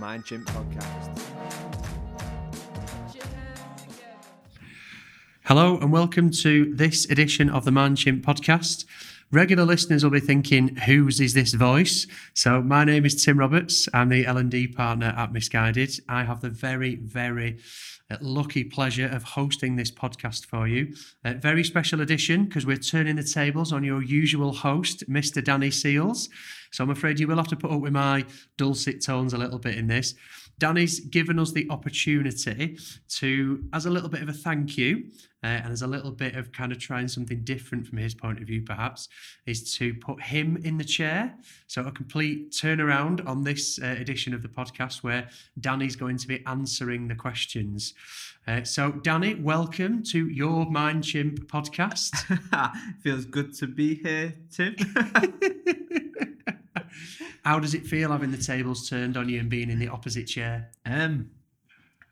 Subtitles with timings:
[0.00, 1.20] Mind Chimp podcast.
[5.44, 8.86] Hello and welcome to this edition of the Mind Chimp podcast.
[9.30, 12.06] Regular listeners will be thinking, whose is this voice?
[12.32, 13.90] So my name is Tim Roberts.
[13.92, 16.00] I'm the L&D partner at Missguided.
[16.08, 17.58] I have the very, very
[18.10, 20.94] uh, lucky pleasure of hosting this podcast for you.
[21.26, 25.44] A very special edition because we're turning the tables on your usual host, Mr.
[25.44, 26.30] Danny Seals.
[26.70, 28.24] So I'm afraid you will have to put up with my
[28.56, 30.14] dulcet tones a little bit in this.
[30.58, 32.76] Danny's given us the opportunity
[33.08, 35.06] to, as a little bit of a thank you,
[35.42, 38.38] uh, and as a little bit of kind of trying something different from his point
[38.40, 39.08] of view, perhaps,
[39.46, 41.34] is to put him in the chair.
[41.66, 46.28] So a complete turnaround on this uh, edition of the podcast where Danny's going to
[46.28, 47.94] be answering the questions.
[48.46, 52.14] Uh, so, Danny, welcome to your Mind Chimp podcast.
[53.02, 54.76] Feels good to be here, Tim.
[57.44, 60.26] How does it feel having the tables turned on you and being in the opposite
[60.26, 60.70] chair?
[60.86, 61.30] um,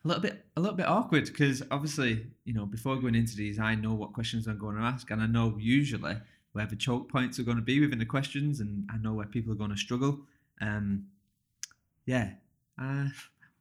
[0.05, 3.59] a little bit, a little bit awkward because obviously, you know, before going into these,
[3.59, 6.17] I know what questions I'm going to ask, and I know usually
[6.53, 9.27] where the choke points are going to be within the questions, and I know where
[9.27, 10.21] people are going to struggle.
[10.61, 11.07] Um,
[12.07, 12.31] yeah,
[12.81, 13.09] uh,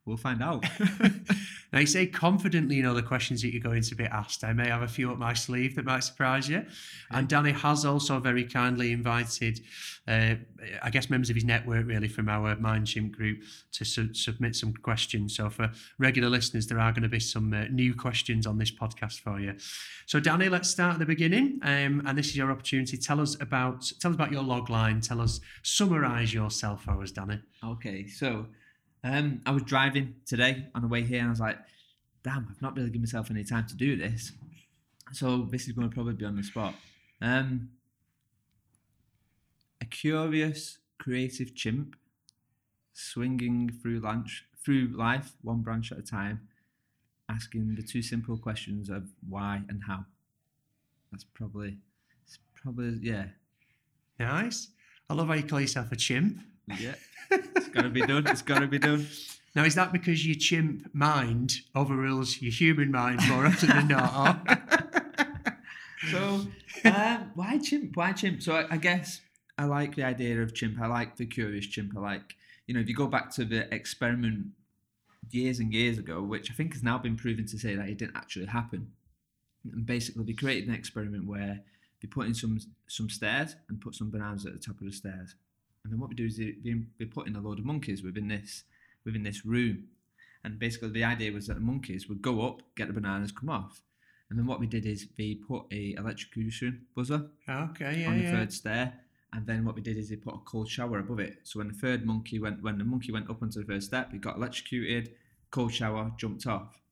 [0.08, 0.64] we'll find out.
[1.72, 4.42] Now, you say confidently you know the questions that you're going to be asked.
[4.42, 6.64] I may have a few up my sleeve that might surprise you.
[7.10, 9.60] And Danny has also very kindly invited,
[10.06, 10.36] uh,
[10.82, 13.42] I guess, members of his network, really, from our Mind Chimp group
[13.72, 15.36] to su- submit some questions.
[15.36, 18.70] So, for regular listeners, there are going to be some uh, new questions on this
[18.70, 19.54] podcast for you.
[20.06, 21.60] So, Danny, let's start at the beginning.
[21.62, 22.96] Um, and this is your opportunity.
[22.96, 25.02] Tell us about tell us about your log line.
[25.02, 27.40] Tell us, summarise yourself for us, Danny.
[27.62, 28.46] Okay, so
[29.04, 31.58] um, I was driving today on the way here, and I was like,
[32.22, 34.32] "Damn, I've not really given myself any time to do this."
[35.12, 36.74] So this is going to probably be on the spot.
[37.20, 37.70] Um,
[39.80, 41.96] a curious, creative chimp,
[42.92, 46.48] swinging through lunch through life one branch at a time,
[47.28, 50.04] asking the two simple questions of why and how.
[51.10, 51.78] That's probably,
[52.26, 53.28] it's probably yeah,
[54.18, 54.68] Nice.
[55.08, 56.38] I love how you call yourself a chimp.
[56.80, 56.94] Yeah.
[57.30, 58.26] It's got to be done.
[58.26, 59.06] It's got to be done.
[59.54, 64.46] Now, is that because your chimp mind overrules your human mind more often than not?
[66.10, 66.46] So,
[66.84, 67.96] um, why chimp?
[67.96, 68.40] Why chimp?
[68.42, 69.20] So, I, I guess
[69.58, 70.80] I like the idea of chimp.
[70.80, 71.96] I like the curious chimp.
[71.96, 72.36] I like,
[72.66, 74.46] you know, if you go back to the experiment
[75.30, 77.98] years and years ago, which I think has now been proven to say that it
[77.98, 78.92] didn't actually happen.
[79.72, 81.60] And basically, they created an experiment where
[82.00, 84.92] they put in some some stairs and put some bananas at the top of the
[84.92, 85.34] stairs.
[85.88, 88.02] And then what we do is they, they, they put in a load of monkeys
[88.02, 88.64] within this
[89.06, 89.84] within this room.
[90.44, 93.48] And basically, the idea was that the monkeys would go up, get the bananas, come
[93.48, 93.80] off.
[94.28, 98.18] And then what we did is we put a electrocution buzzer ah, okay, yeah, on
[98.18, 98.32] the yeah.
[98.32, 98.92] third stair,
[99.32, 101.38] and then what we did is we put a cold shower above it.
[101.44, 104.12] So when the third monkey went, when the monkey went up onto the first step,
[104.12, 105.14] he got electrocuted,
[105.50, 106.82] cold shower, jumped off,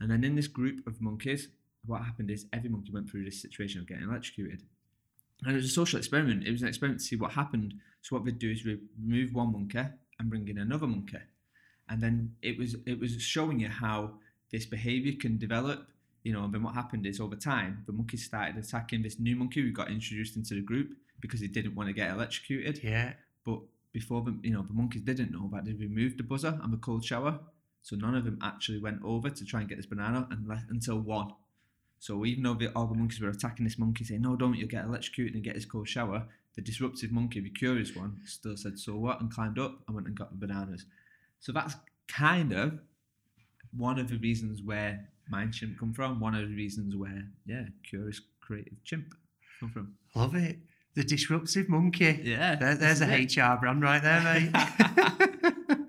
[0.00, 1.48] and then in this group of monkeys,
[1.84, 4.62] what happened is every monkey went through this situation of getting electrocuted.
[5.42, 6.46] And it was a social experiment.
[6.46, 7.74] It was an experiment to see what happened.
[8.02, 9.78] So what we'd do is we remove one monkey
[10.18, 11.18] and bring in another monkey,
[11.88, 14.14] and then it was it was showing you how
[14.50, 15.86] this behaviour can develop.
[16.24, 19.36] You know, and then what happened is over time the monkeys started attacking this new
[19.36, 22.82] monkey who got introduced into the group because he didn't want to get electrocuted.
[22.82, 23.12] Yeah.
[23.44, 23.60] But
[23.92, 26.76] before them, you know, the monkeys didn't know that they removed the buzzer and the
[26.76, 27.38] cold shower,
[27.82, 30.98] so none of them actually went over to try and get this banana unless, until
[30.98, 31.32] one.
[31.98, 34.54] So even though the, all the monkeys were attacking this monkey, saying, "No, don't!
[34.54, 38.56] You'll get electrocuted and get his cold shower," the disruptive monkey, the curious one, still
[38.56, 40.84] said, "So what?" and climbed up and went and got the bananas.
[41.40, 41.76] So that's
[42.08, 42.78] kind of
[43.76, 46.20] one of the reasons where mind chimp come from.
[46.20, 49.14] One of the reasons where, yeah, curious creative chimp
[49.60, 49.94] come from.
[50.14, 50.58] Love it.
[50.94, 52.20] The disruptive monkey.
[52.24, 53.36] Yeah, There, there's a it.
[53.36, 54.50] HR brand right there, mate.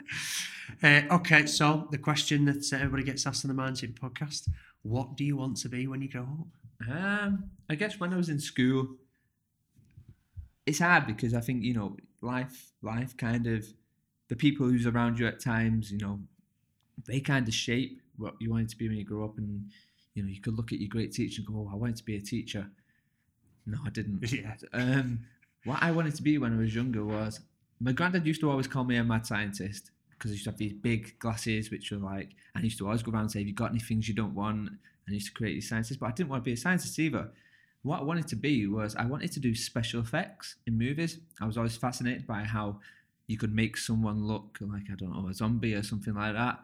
[0.83, 4.49] uh, okay, so the question that everybody gets asked on the Mind Chimp podcast
[4.83, 6.89] what do you want to be when you grow up?
[6.89, 8.95] Um, I guess when I was in school,
[10.65, 13.65] it's hard because I think you know life, life kind of
[14.29, 16.19] the people who's around you at times, you know,
[17.07, 19.69] they kind of shape what you wanted to be when you grow up, and
[20.13, 22.05] you know you could look at your great teacher and go, "Oh, I wanted to
[22.05, 22.67] be a teacher."
[23.65, 24.31] No, I didn't.
[24.31, 24.55] Yeah.
[24.73, 25.19] Um,
[25.65, 27.41] what I wanted to be when I was younger was
[27.79, 30.57] my granddad used to always call me a mad scientist because I used to have
[30.57, 33.39] these big glasses, which were like, and I used to always go around and say,
[33.39, 34.67] Have you got any things you don't want?
[34.69, 34.77] And
[35.09, 37.31] I used to create these scientists, but I didn't want to be a scientist either.
[37.81, 41.19] What I wanted to be was I wanted to do special effects in movies.
[41.41, 42.81] I was always fascinated by how
[43.27, 46.59] you could make someone look like, I don't know, a zombie or something like that.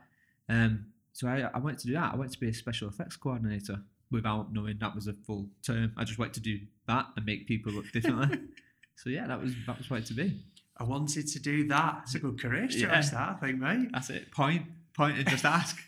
[0.50, 2.14] Um, so I, I wanted to do that.
[2.14, 3.80] I wanted to be a special effects coordinator
[4.12, 5.94] without knowing that was a full term.
[5.96, 8.40] I just wanted to do that and make people look differently.
[8.96, 10.44] so yeah, that was that was what it to be.
[10.78, 12.02] I wanted to do that.
[12.04, 13.02] It's a good career choice, Yeah.
[13.02, 13.90] that, I think, mate.
[13.94, 14.32] That's it.
[14.32, 14.64] Point,
[14.94, 15.78] point, and just ask.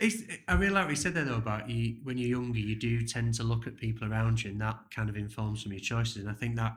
[0.00, 2.76] It's, I really like what you said there, though, about you when you're younger, you
[2.76, 5.78] do tend to look at people around you, and that kind of informs some of
[5.78, 6.18] your choices.
[6.18, 6.76] And I think that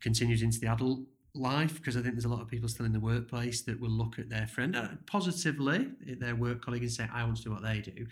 [0.00, 1.00] continues into the adult
[1.34, 3.90] life because I think there's a lot of people still in the workplace that will
[3.90, 7.50] look at their friend uh, positively, their work colleague, and say, I want to do
[7.50, 8.06] what they do.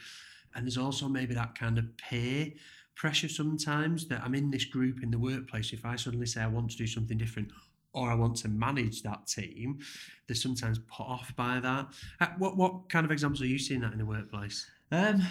[0.56, 2.50] And there's also maybe that kind of peer
[2.96, 5.72] pressure sometimes that I'm in this group in the workplace.
[5.72, 7.52] If I suddenly say I want to do something different
[7.92, 9.78] or I want to manage that team,
[10.26, 11.88] they're sometimes put off by that.
[12.20, 14.66] Uh, What what kind of examples are you seeing that in the workplace?
[14.90, 15.22] Um,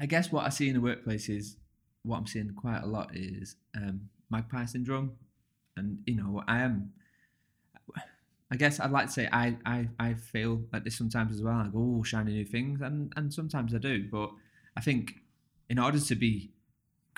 [0.00, 1.56] I guess what I see in the workplace is
[2.02, 5.12] what I'm seeing quite a lot is um, magpie syndrome,
[5.76, 6.92] and you know I am.
[8.50, 11.56] I guess I'd like to say I I, I feel like this sometimes as well.
[11.56, 14.08] I go, oh, shiny new things, and and sometimes I do.
[14.10, 14.30] But
[14.76, 15.16] I think
[15.68, 16.52] in order to be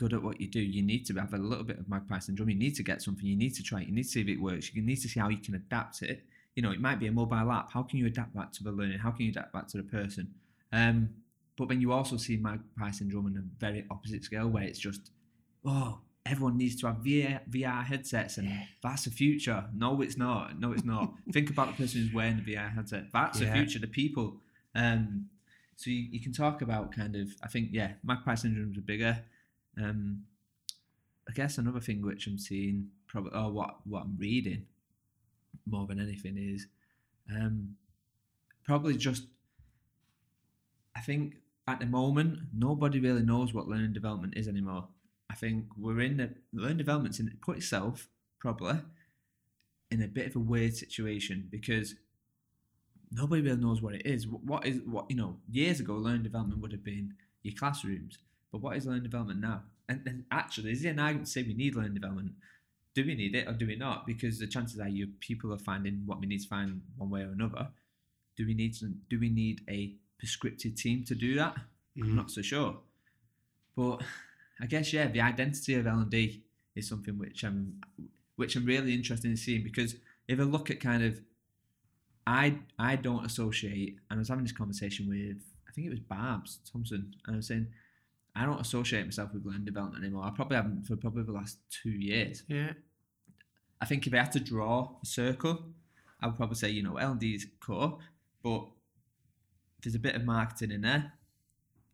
[0.00, 2.48] good at what you do, you need to have a little bit of magpie syndrome.
[2.48, 3.26] You need to get something.
[3.26, 3.88] You need to try it.
[3.88, 4.74] You need to see if it works.
[4.74, 6.24] You need to see how you can adapt it.
[6.56, 7.70] You know, it might be a mobile app.
[7.70, 8.98] How can you adapt that to the learning?
[8.98, 10.32] How can you adapt that to the person?
[10.72, 11.10] Um,
[11.58, 15.10] but then you also see magpie syndrome on a very opposite scale where it's just,
[15.66, 18.64] oh, everyone needs to have VR, VR headsets and Yeah.
[18.82, 19.64] that's the future.
[19.74, 20.58] No, it's not.
[20.58, 21.12] No, it's not.
[21.32, 23.04] Think about the person who's wearing the VR headset.
[23.12, 23.46] That's Yeah.
[23.48, 24.40] the future, the people.
[24.74, 25.28] Um,
[25.76, 29.18] so you, you can talk about kind of, I think, yeah, magpie syndromes are bigger.
[29.80, 30.24] Um,
[31.28, 34.66] I guess another thing which I'm seeing, probably, or what, what I'm reading
[35.66, 36.66] more than anything is
[37.34, 37.76] um,
[38.64, 39.24] probably just
[40.96, 41.36] I think
[41.66, 44.88] at the moment nobody really knows what learning development is anymore.
[45.30, 48.80] I think we're in the learning development's in put itself probably
[49.90, 51.94] in a bit of a weird situation because
[53.12, 54.26] nobody really knows what it is.
[54.26, 55.36] What is what you know?
[55.50, 58.18] Years ago, learning development would have been your classrooms,
[58.52, 59.62] but what is learning development now?
[59.88, 62.32] And, and actually, is there an argument to say we need learning development?
[62.94, 64.06] Do we need it or do we not?
[64.06, 67.22] Because the chances are you people are finding what we need to find one way
[67.22, 67.68] or another.
[68.36, 71.56] Do we need to, do we need a prescriptive team to do that?
[72.00, 72.30] I'm not mm.
[72.30, 72.76] so sure.
[73.76, 74.02] But
[74.60, 76.42] I guess yeah, the identity of L and D
[76.74, 77.80] is something which I'm
[78.36, 79.96] which I'm really interested in seeing because
[80.28, 81.20] if I look at kind of
[82.26, 86.00] I I don't associate and I was having this conversation with I think it was
[86.00, 87.68] Babs Thompson and I was saying
[88.34, 90.24] I don't associate myself with learning development anymore.
[90.24, 92.44] I probably haven't for probably the last two years.
[92.48, 92.72] Yeah.
[93.80, 95.64] I think if I had to draw a circle,
[96.20, 97.98] I would probably say, you know, L&D is core,
[98.42, 98.64] but
[99.82, 101.12] there's a bit of marketing in there.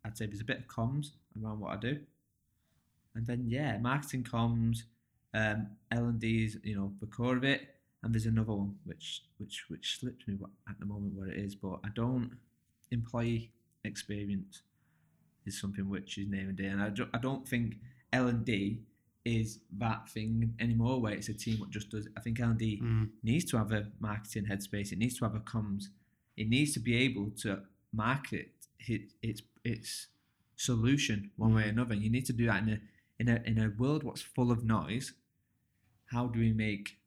[0.05, 1.11] I'd say there's a bit of comms
[1.41, 1.99] around what I do.
[3.15, 4.83] And then, yeah, marketing comms,
[5.33, 7.61] um, L&D is, you know, the core of it.
[8.03, 10.37] And there's another one which which which slipped me
[10.69, 12.31] at the moment what it is, but I don't
[12.91, 13.51] employee
[13.83, 14.61] experience
[15.47, 17.75] is something which is name and day, and I don't, I don't think
[18.13, 18.81] L and D
[19.25, 22.07] is that thing anymore where it's a team that just does.
[22.17, 23.09] I think L and D Mm.
[23.23, 24.91] needs to have a marketing headspace.
[24.91, 25.85] It needs to have a comms.
[26.37, 27.61] It needs to be able to
[27.91, 30.07] market its its its
[30.55, 31.93] solution one way or another.
[31.93, 32.79] And You need to do that in a
[33.19, 35.13] in a in a world what's full of noise.
[36.05, 36.97] How do we make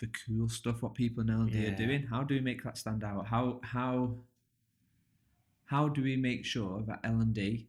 [0.00, 2.02] the cool stuff what people in L and D are doing?
[2.08, 3.26] How do we make that stand out?
[3.28, 4.16] How how
[5.66, 7.68] how do we make sure that L and D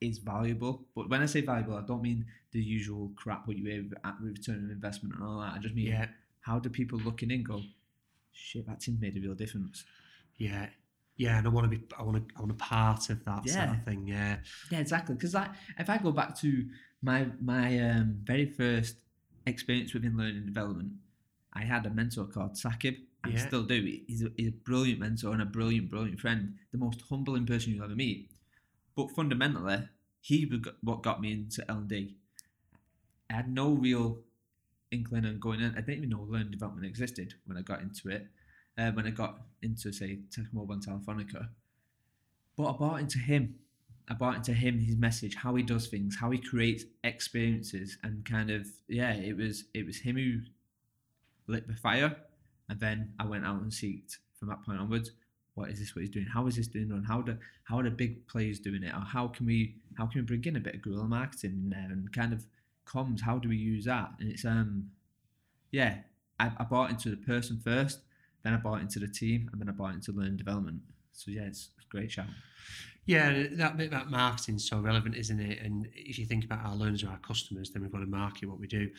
[0.00, 0.86] is valuable?
[0.94, 4.14] But when I say valuable, I don't mean the usual crap what you hear at
[4.20, 5.54] return on investment and all that.
[5.54, 6.06] I just mean Yeah.
[6.40, 7.62] how do people looking in go,
[8.32, 9.84] shit, that team made a real difference.
[10.36, 10.68] Yeah.
[11.16, 13.48] Yeah, and I want to be, I want to, I want a part of that
[13.48, 13.72] sort Yeah.
[13.76, 14.06] of thing.
[14.06, 14.38] Yeah,
[14.70, 15.14] Yeah, exactly.
[15.16, 16.68] Because like, if I go back to
[17.02, 18.96] my my um, very first
[19.46, 20.92] experience within learning development,
[21.52, 22.98] I had a mentor called Sakib.
[23.24, 23.46] and I Yeah.
[23.48, 23.82] still do.
[24.06, 26.54] He's a, he's a brilliant mentor and a brilliant, brilliant friend.
[26.70, 28.30] The most humbling person you'll ever meet.
[28.98, 29.88] But fundamentally,
[30.20, 30.50] he
[30.82, 32.16] what got me into L and D.
[33.30, 34.18] I had no real
[34.90, 35.70] inkling on going in.
[35.70, 38.26] I didn't even know learning development existed when I got into it.
[38.76, 41.50] Uh, when I got into say Tesco Mobile and Telefonica,
[42.56, 43.54] but I bought into him.
[44.08, 48.24] I bought into him, his message, how he does things, how he creates experiences, and
[48.24, 50.40] kind of yeah, it was it was him who
[51.46, 52.16] lit the fire,
[52.68, 55.12] and then I went out and seeked from that point onwards.
[55.58, 55.94] What is this?
[55.94, 56.26] What he's doing?
[56.26, 56.90] How is this doing?
[56.92, 58.94] And how do how are the big players doing it?
[58.94, 61.70] Or how can we how can we bring in a bit of guerrilla marketing in
[61.70, 62.46] there and kind of
[62.86, 63.20] comms?
[63.20, 64.10] How do we use that?
[64.20, 64.90] And it's um
[65.72, 65.96] yeah,
[66.38, 68.00] I, I bought into the person first,
[68.42, 70.80] then I bought into the team, and then I bought into learning development.
[71.12, 72.26] So yeah, it's, it's great shout.
[73.08, 73.44] Yeah.
[73.52, 75.62] That bit about marketing's so relevant, isn't it?
[75.62, 78.50] And if you think about our learners or our customers, then we've got to market
[78.50, 78.80] what we do.
[78.80, 78.90] And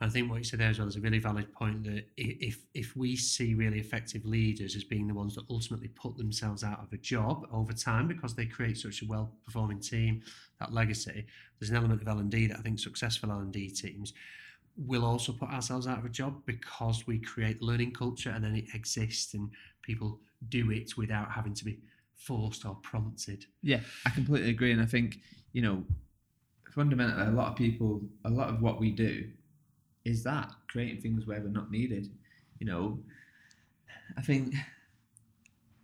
[0.00, 2.60] I think what you said there as well is a really valid point that if
[2.72, 6.80] if we see really effective leaders as being the ones that ultimately put themselves out
[6.80, 10.22] of a job over time because they create such a well performing team,
[10.60, 11.26] that legacy,
[11.60, 14.14] there's an element of L and D that I think successful L and D teams
[14.86, 18.54] we'll also put ourselves out of a job because we create learning culture and then
[18.54, 19.50] it exists and
[19.82, 20.20] people
[20.50, 21.80] do it without having to be
[22.18, 23.46] forced or prompted.
[23.62, 25.18] Yeah, I completely agree, and I think
[25.52, 25.84] you know,
[26.72, 29.28] fundamentally, a lot of people, a lot of what we do,
[30.04, 32.08] is that creating things where we're not needed.
[32.58, 33.00] You know,
[34.16, 34.54] I think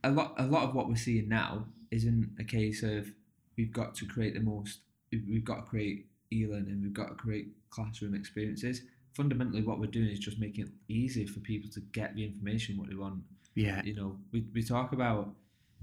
[0.03, 3.11] a lot, a lot of what we're seeing now isn't a case of
[3.57, 7.49] we've got to create the most, we've got to create e-learning, we've got to create
[7.71, 8.83] classroom experiences.
[9.15, 12.77] Fundamentally, what we're doing is just making it easier for people to get the information
[12.77, 13.21] what they want.
[13.55, 13.81] Yeah.
[13.85, 15.31] You know, we, we talk about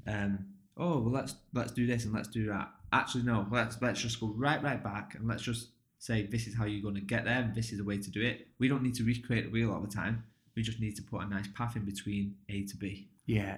[0.08, 0.46] um,
[0.77, 2.70] oh well let's let's do this and let's do that.
[2.93, 6.55] Actually no, let's let's just go right right back and let's just say this is
[6.55, 8.48] how you're going to get there and this is the way to do it.
[8.60, 10.24] We don't need to recreate the wheel all the time.
[10.55, 13.08] We just need to put a nice path in between A to B.
[13.25, 13.58] Yeah.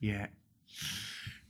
[0.00, 0.26] Yeah.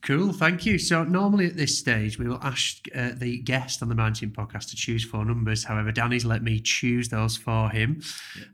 [0.07, 0.79] Cool, thank you.
[0.79, 4.71] So normally at this stage, we will ask uh, the guest on the Mountain podcast
[4.71, 5.65] to choose four numbers.
[5.65, 8.01] However, Danny's let me choose those for him.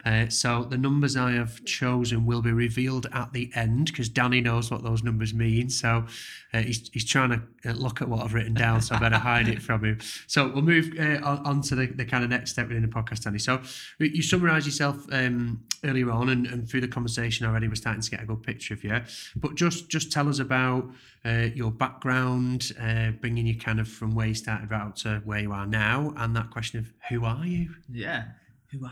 [0.02, 4.40] Uh, so the numbers I have chosen will be revealed at the end because Danny
[4.40, 5.68] knows what those numbers mean.
[5.68, 6.06] So
[6.54, 9.18] uh, he's, he's trying to uh, look at what I've written down, so I better
[9.18, 9.99] hide it from him.
[10.28, 12.88] So we'll move uh, on, on to the, the kind of next step within the
[12.88, 13.38] podcast, Danny.
[13.38, 13.61] So
[13.99, 18.11] you summarised yourself um, earlier on, and, and through the conversation already, we're starting to
[18.11, 19.02] get a good picture of you.
[19.37, 20.90] But just just tell us about
[21.24, 25.40] uh, your background, uh, bringing you kind of from where you started out to where
[25.40, 27.70] you are now, and that question of who are you?
[27.90, 28.24] Yeah,
[28.70, 28.90] who are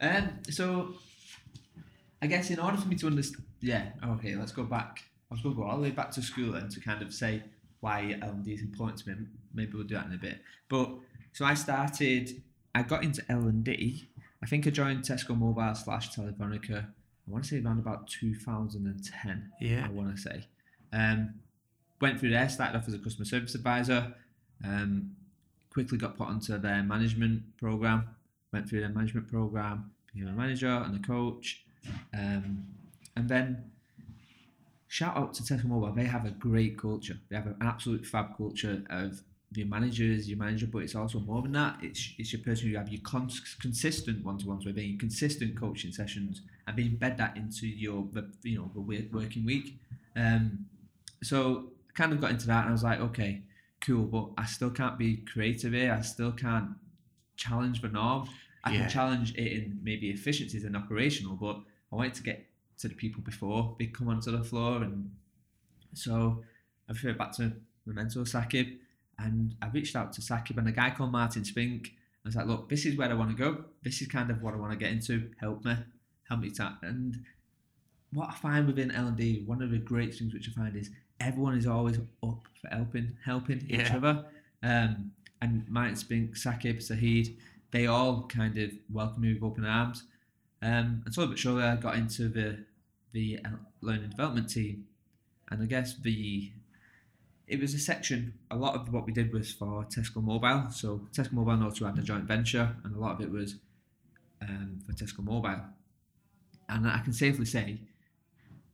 [0.00, 0.06] I?
[0.06, 0.94] Um, so
[2.20, 5.04] I guess in order for me to understand, yeah, okay, let's go back.
[5.30, 7.12] I was going to go all the way back to school then to kind of
[7.12, 7.42] say
[7.80, 9.26] why L&D is important to me.
[9.54, 10.38] Maybe we'll do that in a bit.
[10.68, 10.90] But
[11.32, 12.42] so I started,
[12.74, 14.08] I got into L&D.
[14.42, 16.84] I think I joined Tesco Mobile slash Telefonica.
[16.84, 19.50] I want to say around about 2010.
[19.60, 19.86] Yeah.
[19.86, 20.46] I want to say.
[20.92, 21.34] Um,
[22.00, 24.14] went through there, started off as a customer service advisor.
[24.64, 25.16] Um,
[25.70, 28.08] quickly got put onto their management program.
[28.52, 31.64] Went through their management program, became a manager and a coach.
[32.16, 32.64] Um,
[33.16, 33.70] and then
[34.86, 35.92] shout out to Tesco Mobile.
[35.92, 37.18] They have a great culture.
[37.28, 39.20] They have an absolute fab culture of
[39.56, 41.78] your managers, your manager, but it's also more than that.
[41.82, 46.42] It's it's your person who have your cons- consistent one-to-ones with, being consistent coaching sessions,
[46.66, 48.06] and embed that into your
[48.42, 49.78] you know the wo- working week.
[50.16, 50.66] Um,
[51.22, 53.42] so kind of got into that, and I was like, okay,
[53.80, 55.92] cool, but I still can't be creative here.
[55.92, 56.70] I still can't
[57.36, 58.28] challenge the norm.
[58.64, 58.80] I Yeah.
[58.80, 61.60] can challenge it in maybe efficiencies and operational, but
[61.92, 65.10] I wanted to get to the people before they come onto the floor, and
[65.92, 66.42] so
[66.88, 67.52] I referred back to
[67.86, 68.78] my mentor Sakib,
[69.18, 71.92] and I reached out to Sakib and a guy called Martin Spink.
[72.24, 73.66] I was like, look, this is where I want to go.
[73.82, 75.30] This is kind of what I want to get into.
[75.38, 75.76] Help me,
[76.28, 76.78] help me to.
[76.82, 77.22] And
[78.12, 80.74] what I find within L and D, one of the great things which I find
[80.74, 80.90] is
[81.24, 84.24] everyone is always up for helping, helping each other.
[84.62, 87.36] Um, and Martin Spink, Sakib, Sahid,
[87.70, 90.04] they all kind of welcome me with open arms.
[90.62, 92.64] Um, and slowly but surely, I got into the
[93.12, 93.40] the
[93.80, 94.86] learning development team,
[95.50, 96.50] and I guess the
[97.46, 98.34] it was a section.
[98.50, 100.70] A lot of what we did was for Tesco Mobile.
[100.70, 103.56] So Tesco Mobile and also had a joint venture, and a lot of it was
[104.40, 105.60] um, for Tesco Mobile.
[106.68, 107.80] And I can safely say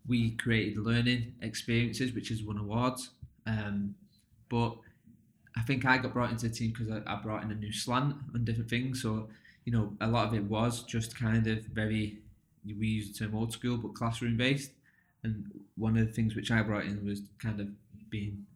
[0.06, 3.10] we created learning experiences, which has won awards.
[3.46, 3.94] Um,
[4.48, 4.76] but
[5.56, 7.72] I think I got brought into the team because I, I brought in a new
[7.72, 9.02] slant on different things.
[9.02, 9.28] So
[9.64, 12.18] you know, a lot of it was just kind of very,
[12.64, 14.72] we use the term old school, but classroom based.
[15.22, 15.44] And
[15.76, 17.68] one of the things which I brought in was kind of
[18.08, 18.46] being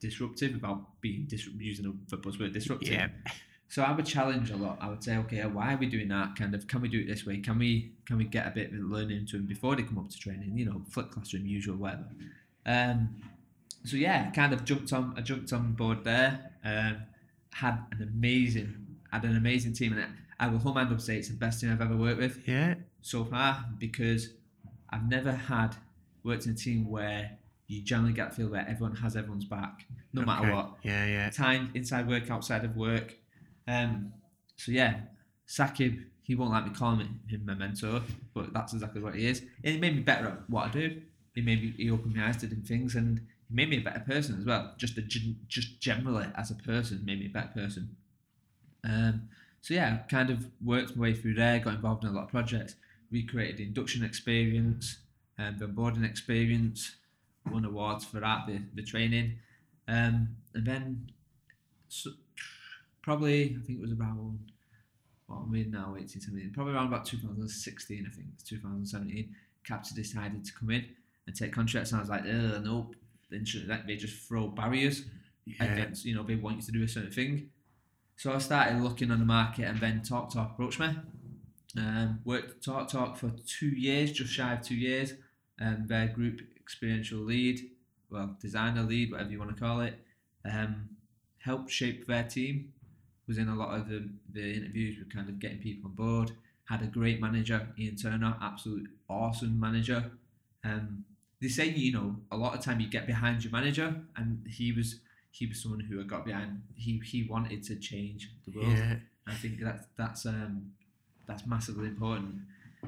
[0.00, 2.88] disruptive about being dis- using a buzzword disruptive.
[2.88, 3.08] Yeah.
[3.74, 4.78] So I would challenge a lot.
[4.80, 6.36] I would say, okay, why are we doing that?
[6.36, 7.38] Kind of, can we do it this way?
[7.38, 10.08] Can we can we get a bit of learning into them before they come up
[10.10, 10.56] to training?
[10.56, 12.04] You know, flip classroom, usual, whatever.
[12.64, 13.16] Um,
[13.84, 15.14] so yeah, kind of jumped on.
[15.16, 16.52] I jumped on board there.
[16.64, 16.98] Um,
[17.52, 18.76] had an amazing,
[19.10, 20.06] had an amazing team, and
[20.38, 22.74] I will hum and up say it's the best team I've ever worked with Yeah.
[23.02, 24.34] so far because
[24.90, 25.74] I've never had
[26.22, 29.84] worked in a team where you generally get the feel where everyone has everyone's back,
[30.12, 31.30] no matter what Yeah, yeah.
[31.30, 33.16] time inside work, outside of work.
[33.66, 34.12] Um,
[34.56, 35.00] so yeah,
[35.48, 38.02] Sakib, he won't like me calling him my mentor,
[38.34, 39.40] but that's exactly what he is.
[39.62, 41.02] And he made me better at what I do.
[41.34, 43.18] He made me, he opened my eyes to different things, and
[43.48, 44.74] he made me a better person as well.
[44.78, 47.96] Just a, just generally as a person, made me a better person.
[48.84, 49.28] Um,
[49.60, 52.30] so yeah, kind of worked my way through there, got involved in a lot of
[52.30, 52.74] projects.
[53.10, 54.98] We created the induction experience
[55.38, 56.96] and the onboarding experience,
[57.50, 59.38] won awards for that, the, the training.
[59.88, 61.10] Um, and then
[61.88, 62.10] so,
[63.04, 64.16] probably, I think it was about,
[65.26, 69.94] what I'm we now, 18, 17, probably around about 2016, I think, it's 2017, Capita
[69.94, 70.86] decided to come in
[71.26, 71.92] and take contracts.
[71.92, 72.96] And I was like, Ugh, nope,
[73.30, 73.38] they
[73.86, 75.04] they just throw barriers
[75.44, 75.64] Yeah.
[75.64, 77.50] against, you know, they want you to do a certain thing.
[78.16, 80.96] So I started looking on the market and then Talk Talk approached me.
[81.76, 85.12] Um, worked Talk Talk for two years, just shy of two years.
[85.60, 87.60] Um, their group experiential lead,
[88.10, 89.98] well, designer lead, whatever you want to call it.
[90.44, 90.88] Um,
[91.38, 92.72] helped shape their team.
[93.26, 96.32] Was in a lot of the, the interviews with kind of getting people on board.
[96.68, 100.10] Had a great manager, Ian Turner, absolute awesome manager.
[100.64, 101.04] Um,
[101.40, 104.72] they say you know a lot of time you get behind your manager, and he
[104.72, 105.00] was
[105.30, 106.62] he was someone who I got behind.
[106.74, 108.72] He he wanted to change the world.
[108.72, 108.96] Yeah.
[109.26, 110.72] I think that's that's um
[111.26, 112.36] that's massively important.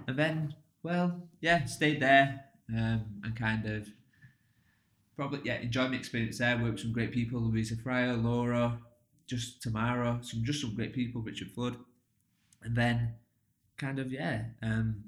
[0.07, 3.89] And then, well, yeah, stayed there um, and kind of
[5.17, 6.57] probably yeah enjoyed my experience there.
[6.57, 8.79] Worked with some great people, Louisa Fryer, Laura,
[9.27, 11.77] just Tamara, some just some great people, Richard Flood,
[12.63, 13.15] and then
[13.77, 15.05] kind of yeah, um,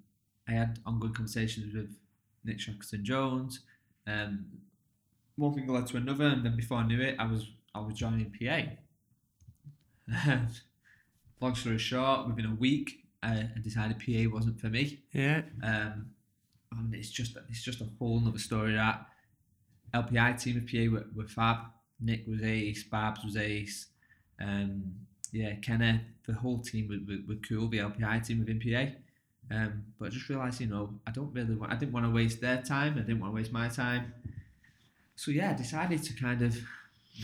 [0.49, 1.97] I had ongoing conversations with
[2.45, 3.61] Nick Shackleton Jones.
[4.07, 4.47] Um,
[5.37, 7.95] one thing led to another, and then before I knew it, I was I was
[7.95, 8.63] joining PA.
[11.41, 15.01] Long story short, within a week, I decided PA wasn't for me.
[15.13, 15.43] Yeah.
[15.63, 16.11] Um,
[16.73, 18.75] and it's just it's just a whole nother story.
[18.75, 19.07] That
[19.95, 21.59] LPI team of PA were, were fab.
[22.01, 23.87] Nick was ace, Babs was ace.
[24.41, 24.95] Um,
[25.33, 27.69] yeah, Kenna, the whole team were, were, cool.
[27.69, 28.93] The LPI team with PA.
[29.51, 31.73] Um, but I just realised, you know, I don't really want.
[31.73, 32.95] I didn't want to waste their time.
[32.95, 34.13] I didn't want to waste my time.
[35.17, 36.57] So yeah, I decided to kind of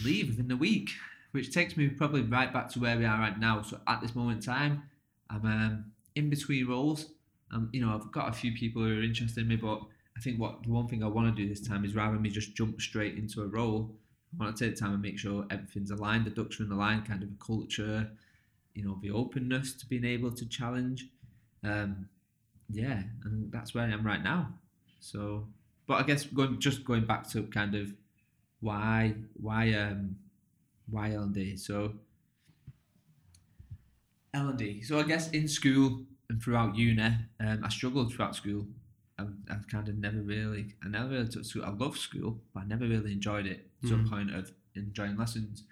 [0.03, 0.91] leave within the week,
[1.33, 3.63] which takes me probably right back to where we are right now.
[3.63, 4.83] So at this moment in time,
[5.31, 7.11] I'm um, in between roles.
[7.53, 9.81] Um, you know, I've got a few people who are interested in me, but
[10.17, 12.23] I think what the one thing I want to do this time is rather than
[12.23, 13.91] me just jump straight into a role,
[14.39, 16.75] I want to take time and make sure everything's aligned, the ducks are in the
[16.75, 18.11] line, kind of a culture,
[18.75, 21.07] you know, the openness to being able to challenge.
[21.63, 22.09] Um,
[22.71, 24.49] yeah, and that's where I am right now.
[25.01, 25.47] So,
[25.87, 27.93] but I guess going just going back to kind of
[28.61, 30.17] why why um
[30.91, 31.57] why L and D.
[31.57, 31.93] So
[34.33, 34.83] L and D.
[34.83, 37.03] So I guess in school and throughout uni,
[37.41, 38.67] um, I struggled throughout school.
[39.19, 41.65] I, I kind of never really, I never really took school.
[41.65, 44.07] I loved school, but I never really enjoyed it to Mm.
[44.07, 45.65] a point of enjoying lessons.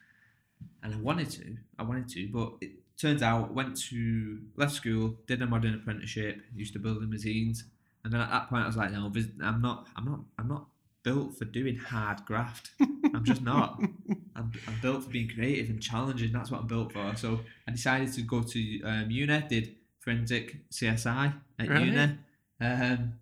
[0.82, 5.16] And I wanted to, I wanted to, but it turns out went to left school,
[5.26, 7.64] did a modern apprenticeship, used to build limousines,
[8.04, 10.66] and then at that point I was like, no, I'm not, I'm not, I'm not
[11.02, 12.70] built for doing hard graft.
[12.80, 13.80] I'm just not.
[14.36, 16.32] I'm, I'm built for being creative and challenging.
[16.32, 17.14] That's what I'm built for.
[17.16, 21.84] So I decided to go to um, uni, did forensic CSI at Right.
[21.86, 22.18] uni.
[22.60, 23.14] Um,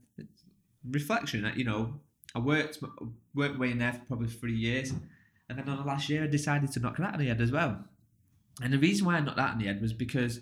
[0.88, 2.00] reflection, that you know,
[2.34, 2.78] I worked
[3.34, 4.92] worked way in there for probably three years,
[5.48, 7.50] and then on the last year I decided to knock that on the head as
[7.50, 7.84] well.
[8.62, 10.40] And the reason why I knocked that on the head was because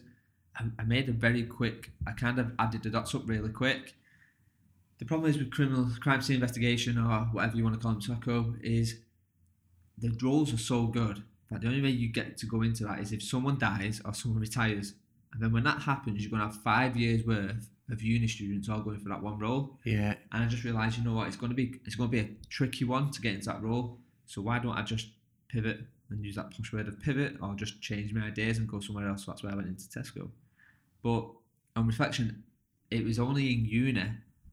[0.56, 1.90] I, I made a very quick.
[2.06, 3.94] I kind of added the dots up really quick.
[4.98, 8.00] The problem is with criminal crime scene investigation or whatever you want to call them,
[8.00, 8.98] Taco, is
[9.96, 12.98] the roles are so good that the only way you get to go into that
[12.98, 14.94] is if someone dies or someone retires.
[15.32, 18.68] And then when that happens, you're going to have five years worth of uni students
[18.68, 19.78] all going for that one role.
[19.84, 20.14] Yeah.
[20.32, 22.20] And I just realised, you know what, it's going to be it's going to be
[22.20, 23.98] a tricky one to get into that role.
[24.26, 25.08] So why don't I just
[25.48, 28.80] pivot and use that posh word of pivot, or just change my ideas and go
[28.80, 29.24] somewhere else?
[29.24, 30.28] So that's why I went into Tesco.
[31.02, 31.30] But
[31.76, 32.42] on reflection,
[32.90, 34.10] it was only in uni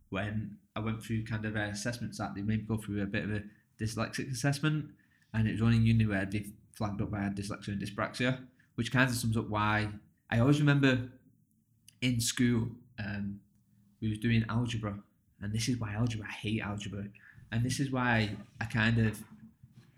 [0.10, 3.24] when I went through kind of assessments that they made me go through a bit
[3.24, 3.44] of a
[3.80, 4.92] dyslexic assessment,
[5.34, 8.40] and it was only in uni where they flagged up I had dyslexia and dyspraxia,
[8.76, 9.90] which kind of sums up why
[10.30, 11.10] I always remember
[12.02, 12.70] in school
[13.00, 13.40] um,
[14.02, 14.98] we was doing algebra,
[15.42, 17.06] and this is why algebra I hate algebra,
[17.52, 18.30] and this is why
[18.60, 19.24] I kind of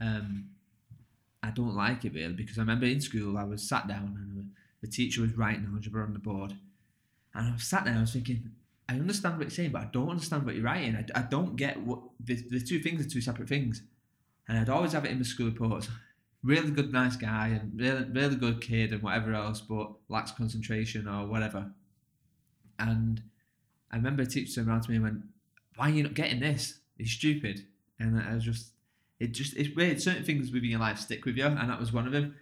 [0.02, 0.50] um,
[1.44, 4.52] I don't like it really because I remember in school I was sat down and
[4.82, 6.54] the teacher was writing algebra on the board,
[7.34, 8.52] and I was sat there and I was thinking.
[8.90, 10.96] I understand what you're saying, but I don't understand what you're writing.
[10.96, 13.84] I, I don't get what the, the two things are two separate things.
[14.48, 15.90] And I'd always have it in the school reports.
[16.42, 21.06] Really good, nice guy, and really, really good kid, and whatever else, but lacks concentration
[21.06, 21.70] or whatever.
[22.80, 23.22] And
[23.92, 25.22] I remember a teacher turned around to me and went,
[25.76, 26.80] "Why are you not getting this?
[26.98, 27.66] It's stupid."
[28.00, 28.68] And I was just,
[29.20, 30.00] it just, it's weird.
[30.02, 32.36] Certain things within your life stick with you, and that was one of them.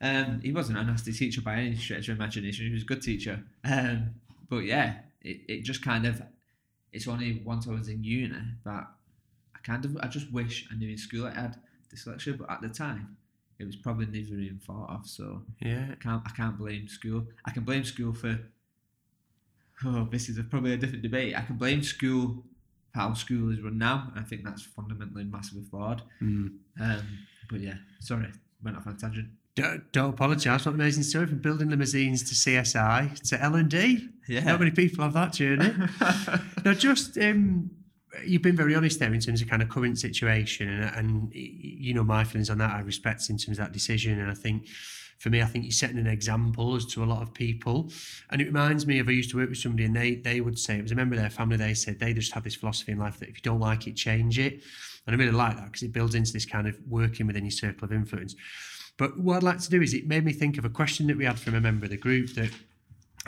[0.00, 2.66] Um, he wasn't a nasty teacher by any stretch of imagination.
[2.66, 3.42] He was a good teacher.
[3.64, 4.14] Um,
[4.48, 6.22] but yeah, it, it just kind of,
[6.92, 8.86] it's only once I was in uni that
[9.54, 11.56] I kind of, I just wish I knew in school I had
[11.94, 13.16] dyslexia, but at the time,
[13.58, 15.06] it was probably never even thought of.
[15.06, 15.86] So Yeah.
[15.92, 17.26] I can't I can't blame school.
[17.44, 18.40] I can blame school for
[19.84, 21.36] oh this is a, probably a different debate.
[21.36, 22.44] I can blame school
[22.94, 26.02] how school is run now, and I think that's fundamentally massively flawed.
[26.22, 26.52] Mm.
[26.80, 27.18] Um,
[27.50, 28.28] but yeah, sorry,
[28.62, 29.28] went off on a tangent.
[29.54, 30.64] Don't, don't apologise.
[30.64, 34.08] What an amazing story from building limousines to CSI to L and D.
[34.26, 34.44] Yeah.
[34.44, 35.74] Not many people have that journey.
[36.64, 37.70] now, just um,
[38.24, 41.92] you've been very honest there in terms of kind of current situation, and, and you
[41.92, 42.74] know my feelings on that.
[42.74, 44.68] I respect in terms of that decision, and I think
[45.22, 47.92] for me, I think you're setting an example as to a lot of people.
[48.30, 50.58] And it reminds me of I used to work with somebody and they they would
[50.58, 52.90] say, it was a member of their family, they said they just have this philosophy
[52.90, 54.64] in life that if you don't like it, change it.
[55.06, 57.52] And I really like that because it builds into this kind of working within your
[57.52, 58.34] circle of influence.
[58.98, 61.16] But what I'd like to do is it made me think of a question that
[61.16, 62.50] we had from a member of the group that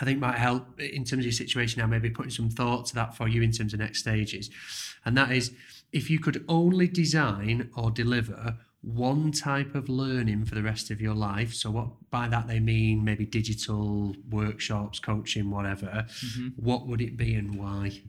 [0.00, 2.96] I think might help in terms of your situation now, maybe putting some thought to
[2.96, 4.50] that for you in terms of next stages.
[5.04, 5.52] And that is
[5.92, 11.01] if you could only design or deliver one type of learning for the rest of
[11.01, 11.55] your life.
[11.55, 16.07] So what by that they mean maybe digital workshops, coaching, whatever.
[16.57, 18.03] What would it be and why?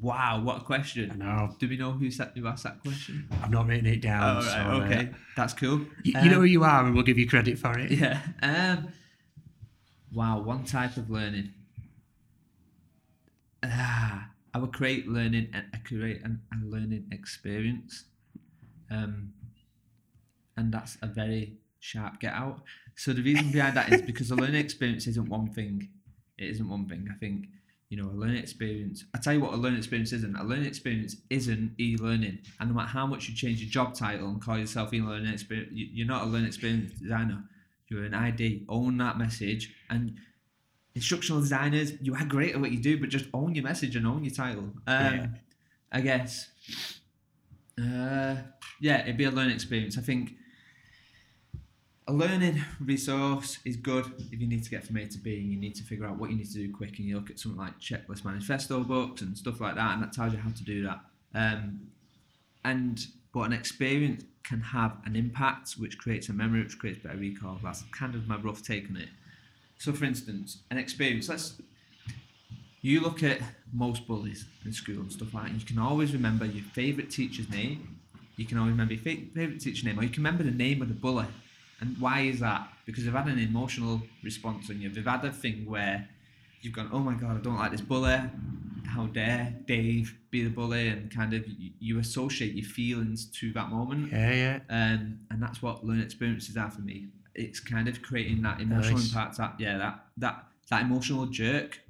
[0.00, 1.10] Wow, what a question.
[1.10, 1.54] I know.
[1.58, 3.28] Do we know who set who asked that question?
[3.42, 4.38] I've not written it down.
[4.38, 5.10] Oh, so, right, uh, okay.
[5.36, 5.80] That's cool.
[6.02, 7.90] you, you know Um, who you are, and we'll give you credit for it.
[7.90, 8.20] Yeah.
[8.42, 8.88] Um.
[10.12, 11.52] Wow, one type of learning.
[13.62, 18.04] Ah, I would create learning and create an, a learning experience.
[18.90, 19.32] Um.
[20.56, 22.62] And that's a very sharp get out.
[22.94, 25.88] So the reason behind that is because a learning experience isn't one thing.
[26.38, 27.08] It isn't one thing.
[27.10, 27.48] I think
[27.90, 29.04] you know a learning experience.
[29.14, 30.34] I tell you what, a learning experience isn't.
[30.36, 32.38] A learning experience isn't e-learning.
[32.58, 35.72] And no matter how much you change your job title and call yourself e-learning experience,
[35.72, 37.44] you- you're not a learning experience designer.
[37.88, 38.64] You're an ID.
[38.68, 39.72] Own that message.
[39.90, 40.16] And
[40.94, 44.06] instructional designers, you are great at what you do, but just own your message and
[44.06, 44.72] own your title.
[44.86, 45.26] Um, Yeah.
[45.92, 46.48] I guess.
[47.80, 48.36] Uh,
[48.80, 49.96] yeah, it'd be a learning experience.
[49.98, 50.34] I think
[52.08, 55.50] a learning resource is good if you need to get from A to B and
[55.50, 57.38] you need to figure out what you need to do quick and you look at
[57.38, 60.64] something like checklist manifesto books and stuff like that and that tells you how to
[60.64, 61.00] do that.
[61.34, 61.88] Um,
[62.64, 67.18] and but an experience can have an impact which creates a memory which creates better
[67.18, 67.58] recall.
[67.62, 69.08] That's kind of my rough take on it.
[69.78, 71.60] So for instance, an experience, let's
[72.82, 73.40] you look at
[73.72, 77.10] most bullies in school and stuff like that, and you can always remember your favourite
[77.10, 77.98] teacher's name.
[78.36, 80.88] You can always remember your favourite teacher's name, or you can remember the name of
[80.88, 81.26] the bully.
[81.80, 82.68] And why is that?
[82.86, 84.88] Because they've had an emotional response on you.
[84.88, 86.08] They've had a thing where
[86.62, 88.18] you've gone, oh my god, I don't like this bully.
[88.86, 90.88] How dare Dave be the bully?
[90.88, 94.10] And kind of you, you associate your feelings to that moment.
[94.12, 94.60] Yeah, yeah.
[94.70, 97.08] Um, and that's what learning experiences are for me.
[97.34, 99.08] It's kind of creating that emotional Nice.
[99.08, 101.80] impact, that yeah, that that that emotional jerk,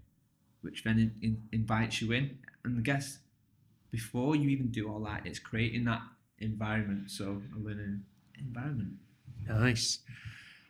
[0.62, 2.38] which then in, in, invites you in.
[2.64, 3.18] And I guess
[3.92, 6.02] before you even do all that, it's creating that
[6.40, 7.10] environment.
[7.12, 8.02] So a learning
[8.36, 8.94] environment.
[9.48, 10.00] Nice.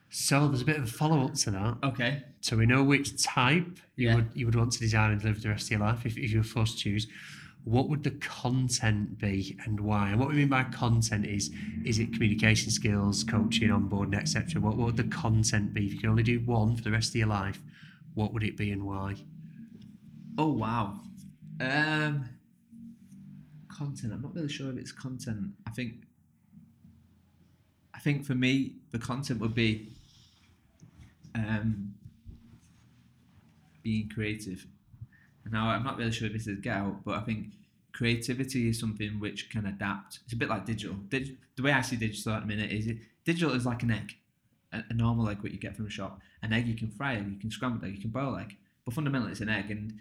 [0.09, 1.77] So there's a bit of a follow up to that.
[1.83, 2.23] Okay.
[2.41, 4.15] So we know which type you Yeah.
[4.17, 6.31] would you would want to design and deliver the rest of your life if, if
[6.31, 7.07] you were forced to choose.
[7.65, 10.11] What would the content be and why?
[10.11, 11.51] And what we mean by content is
[11.85, 14.61] is it communication skills, coaching, onboarding, etc.
[14.61, 15.87] What, what would the content be?
[15.87, 17.61] If you could only do one for the rest of your life,
[18.15, 19.17] what would it be and why?
[20.39, 21.01] Oh wow.
[21.61, 22.29] Um,
[23.69, 24.13] content.
[24.13, 25.51] I'm not really sure if it's content.
[25.67, 26.06] I think.
[27.97, 29.89] I think for me, the content would be
[31.35, 31.95] um,
[33.83, 34.67] being creative.
[35.51, 37.53] Now, I'm not really sure if this is get out, but I think
[37.93, 40.21] creativity is something which can adapt.
[40.25, 40.97] It's a bit like digital.
[41.09, 43.93] Dig- the way I see digital at the minute is it digital is like an
[43.93, 44.15] egg,
[44.73, 46.21] a, a normal egg what you get from a shop.
[46.43, 48.93] An egg you can fry egg, you can scramble egg, you can boil egg, but
[48.93, 49.71] fundamentally it's an egg.
[49.71, 49.95] And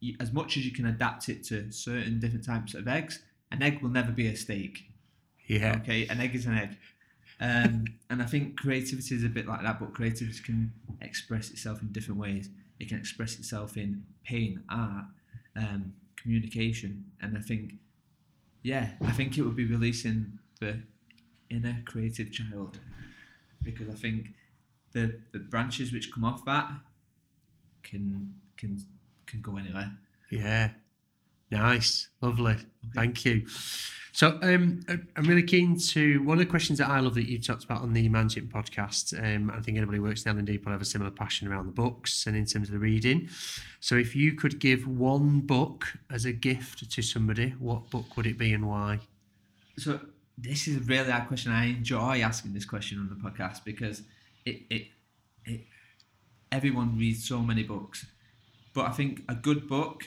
[0.00, 3.62] you, as much as you can adapt it to certain different types of eggs, an
[3.62, 4.84] egg will never be a steak.
[5.46, 5.76] Yeah.
[5.82, 6.76] Okay, an egg is an egg.
[7.42, 11.82] Um, and I think creativity is a bit like that, but creativity can express itself
[11.82, 12.48] in different ways.
[12.78, 15.06] It can express itself in pain, art,
[15.56, 17.74] um, communication, and I think,
[18.62, 20.82] yeah, I think it would be releasing the
[21.50, 22.78] inner creative child
[23.60, 24.28] because I think
[24.92, 26.70] the the branches which come off that
[27.82, 28.80] can can
[29.26, 29.90] can go anywhere.
[30.30, 30.70] Yeah.
[31.52, 32.08] Nice.
[32.22, 32.56] Lovely.
[32.94, 33.46] Thank you.
[34.14, 37.38] So um, I'm really keen to one of the questions that I love that you
[37.38, 39.18] talked about on the Mind Chimp podcast.
[39.18, 41.48] Um, I think anybody who works in L and D will have a similar passion
[41.48, 43.28] around the books and in terms of the reading.
[43.80, 48.26] So if you could give one book as a gift to somebody, what book would
[48.26, 49.00] it be and why?
[49.78, 50.00] So
[50.38, 51.52] this is a really hard question.
[51.52, 54.02] I enjoy asking this question on the podcast because
[54.46, 54.86] it, it,
[55.44, 55.60] it
[56.50, 58.06] everyone reads so many books,
[58.74, 60.04] but I think a good book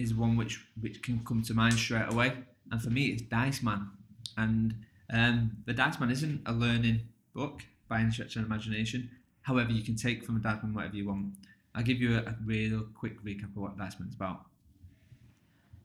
[0.00, 2.32] is one which which can come to mind straight away.
[2.70, 3.90] And for me, it's Dice Man,
[4.36, 4.74] and
[5.12, 7.00] um, the Dice Man isn't a learning
[7.34, 9.10] book by any stretch of imagination.
[9.42, 11.34] However, you can take from a Dice Man whatever you want.
[11.74, 14.42] I'll give you a, a real quick recap of what Dice Man's about.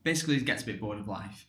[0.04, 1.46] Basically, he gets a bit bored of life.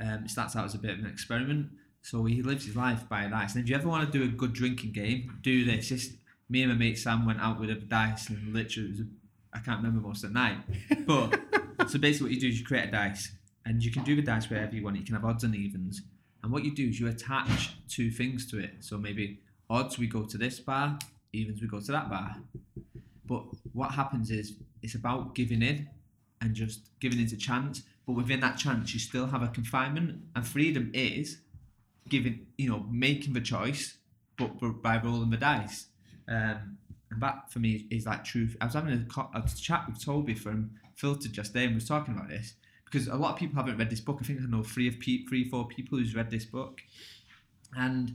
[0.00, 1.70] Um, it starts out as a bit of an experiment.
[2.02, 3.56] So he lives his life by dice.
[3.56, 5.88] And if you ever want to do a good drinking game, do this.
[5.88, 6.12] Just
[6.48, 9.06] me and my mate Sam went out with a dice and literally, it was a,
[9.52, 10.58] I can't remember most of the night.
[11.04, 11.40] But
[11.86, 13.32] so basically, what you do is you create a dice,
[13.64, 14.96] and you can do the dice wherever you want.
[14.96, 16.02] You can have odds and evens.
[16.42, 18.74] And what you do is you attach two things to it.
[18.80, 20.98] So maybe odds, we go to this bar.
[21.32, 22.36] evens, we go to that bar.
[23.24, 25.88] But what happens is it's about giving in
[26.40, 27.82] and just giving into chance.
[28.06, 31.38] But within that chance, you still have a confinement, and freedom is
[32.08, 33.98] giving, you know, making the choice,
[34.38, 35.86] but, by rolling the dice.
[36.28, 36.78] Um,
[37.20, 38.56] that for me is like truth.
[38.60, 41.88] I was having a, a chat with Toby from Filtered just there, and we was
[41.88, 44.18] talking about this because a lot of people haven't read this book.
[44.20, 46.80] I think I know three of pe- three, four people who's read this book,
[47.76, 48.14] and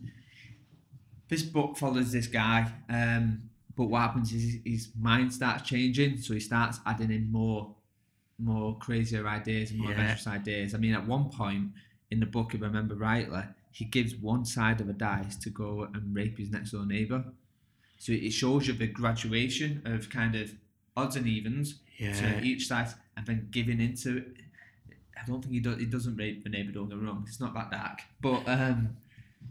[1.29, 2.71] this book follows this guy.
[2.89, 3.43] Um,
[3.77, 7.73] but what happens is his mind starts changing, so he starts adding in more,
[8.37, 9.97] more crazier ideas and more Yeah.
[10.01, 10.73] adventurous ideas.
[10.73, 11.71] I mean, at one point
[12.09, 15.49] in the book, if I remember rightly, he gives one side of a dice to
[15.49, 17.23] go and rape his next door neighbour.
[18.01, 20.51] So it shows you the graduation of kind of
[20.97, 22.13] odds and evens Yeah.
[22.19, 24.17] to each side, and then giving into.
[24.17, 24.27] it.
[25.15, 25.77] I don't think he does.
[25.77, 26.71] He doesn't rape the neighbour.
[26.71, 27.23] Don't me wrong.
[27.27, 28.97] It's not that dark, but um,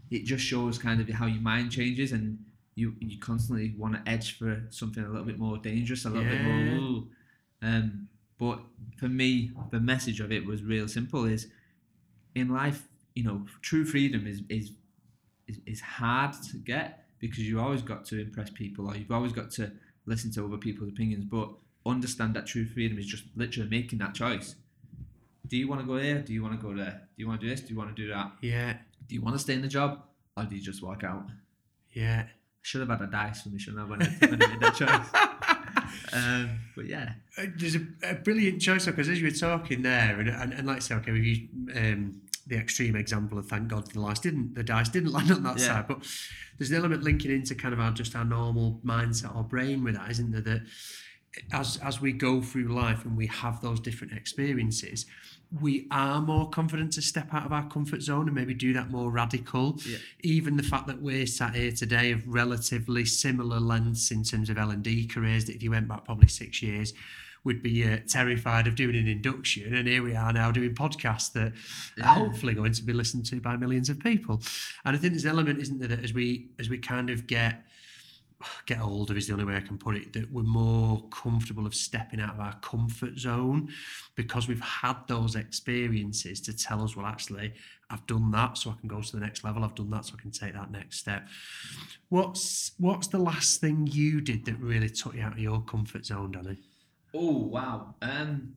[0.09, 2.39] it just shows kind of how your mind changes and
[2.75, 6.29] you you constantly want to edge for something a little bit more dangerous, a little
[6.29, 6.57] bit more.
[6.75, 7.07] Ooh.
[7.61, 8.59] Um, but
[8.97, 11.47] for me, the message of it was real simple: is
[12.35, 14.71] in life, you know, true freedom is is
[15.47, 19.31] is, is hard to get because you've always got to impress people or you've always
[19.31, 19.71] got to
[20.05, 21.23] listen to other people's opinions.
[21.23, 21.49] But
[21.85, 24.55] understand that true freedom is just literally making that choice.
[25.47, 26.19] Do you want to go there?
[26.19, 27.01] Do you want to go there?
[27.15, 27.61] Do you want to do this?
[27.61, 28.31] Do you want to do that?
[28.41, 28.73] Yeah.
[29.07, 30.01] Do you want to stay in the job
[30.35, 31.25] or do you just walk out?
[31.93, 32.23] Yeah.
[32.27, 32.29] I
[32.63, 34.75] should have had a dice for me, shouldn't I, when I, when I made that
[34.75, 35.07] choice?
[36.13, 40.19] Um, but yeah, Uh, There's a, a brilliant choice because as you were talking there,
[40.19, 41.41] and, and, and like I say, okay, we used
[41.77, 45.43] um, the extreme example of thank God the dice didn't the dice didn't land on
[45.43, 45.67] that Yeah.
[45.67, 45.99] side, but
[46.57, 49.95] there's an element linking into kind of our just our normal mindset or brain with
[49.95, 50.41] that, isn't there?
[50.41, 50.61] That
[51.53, 55.05] as as we go through life and we have those different experiences,
[55.61, 58.91] we are more confident to step out of our comfort zone and maybe do that
[58.91, 59.79] more radical.
[59.85, 59.97] Yeah.
[60.23, 64.57] Even the fact that we're sat here today of relatively similar lengths in terms of
[64.57, 66.93] L and D careers, that if you went back probably six years,
[67.43, 71.31] would be uh, terrified of doing an induction, and here we are now doing podcasts
[71.33, 71.53] that
[71.97, 72.05] Yeah.
[72.11, 74.41] are hopefully going to be listened to by millions of people.
[74.85, 77.25] And I think there's an element, isn't there, that as we as we kind of
[77.27, 77.65] get
[78.65, 81.75] get older is the only way I can put it, that we're more comfortable of
[81.75, 83.69] stepping out of our comfort zone
[84.15, 87.53] because we've had those experiences to tell us, well, actually,
[87.91, 89.63] I've done that, so I can go to the next level.
[89.63, 91.27] I've done that, so I can take that next step.
[92.09, 96.05] What's what's the last thing you did that really took you out of your comfort
[96.05, 96.57] zone, Danny?
[97.13, 97.95] Oh wow.
[98.01, 98.55] Um,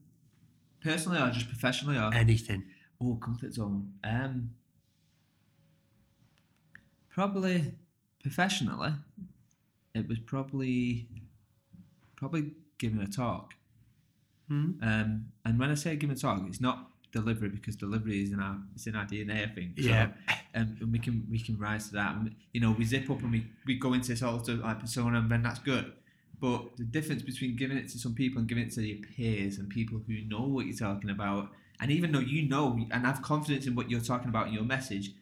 [0.83, 2.65] personally or just professionally or Anything.
[3.01, 3.93] oh comfort zone.
[4.05, 4.51] Um,
[7.09, 7.73] probably
[8.23, 8.93] professionally,
[9.95, 11.09] it was probably
[12.17, 13.55] probably giving a talk.
[14.49, 14.73] Hmm?
[14.83, 18.41] Um, and when I say giving a talk, it's not delivery because delivery is in
[18.41, 19.51] our it's in our DNA.
[19.51, 19.81] I think.
[19.81, 20.09] So, Yeah.
[20.29, 20.35] um,
[20.81, 22.15] and we can we can rise to that.
[22.17, 24.81] And, you know, we zip up and we, we go into this sort of like
[24.81, 25.93] persona, and then that's good.
[26.45, 29.57] But the difference between giving it to some people and giving it to your peers
[29.59, 31.49] and people who know what you're talking about,
[31.81, 34.63] and even though you know and have confidence in what you're talking about in your
[34.77, 35.13] message,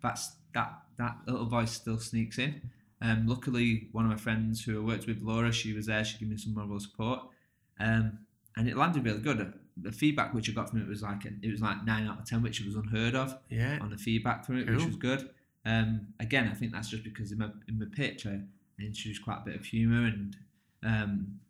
[0.00, 2.62] that's that that little voice still sneaks in.
[3.02, 6.04] Um, luckily, one of my friends who I worked with, Laura, she was there.
[6.04, 7.18] She gave me some moral support,
[7.80, 8.20] um,
[8.56, 9.52] and it landed really good.
[9.76, 12.26] The feedback which I got from it was like it was like nine out of
[12.26, 13.78] ten, which was unheard of Yeah.
[13.80, 15.30] on the feedback from it, which was good.
[15.66, 18.42] Um, again, I think that's just because in my in my pitch I
[18.78, 20.36] introduced quite a bit of humour and
[20.84, 21.40] um,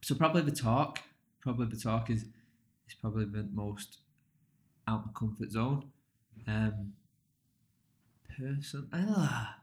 [0.00, 1.00] so probably the talk,
[1.40, 3.98] probably the talk is is probably the most
[4.88, 5.84] out of comfort zone.
[6.46, 6.92] Um,
[8.38, 9.58] person, ah,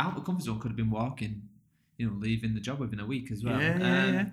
[0.00, 1.42] out of comfort zone could have been walking,
[1.98, 3.60] you know, leaving the job within a week as well.
[3.60, 4.24] Yeah, yeah, um, yeah.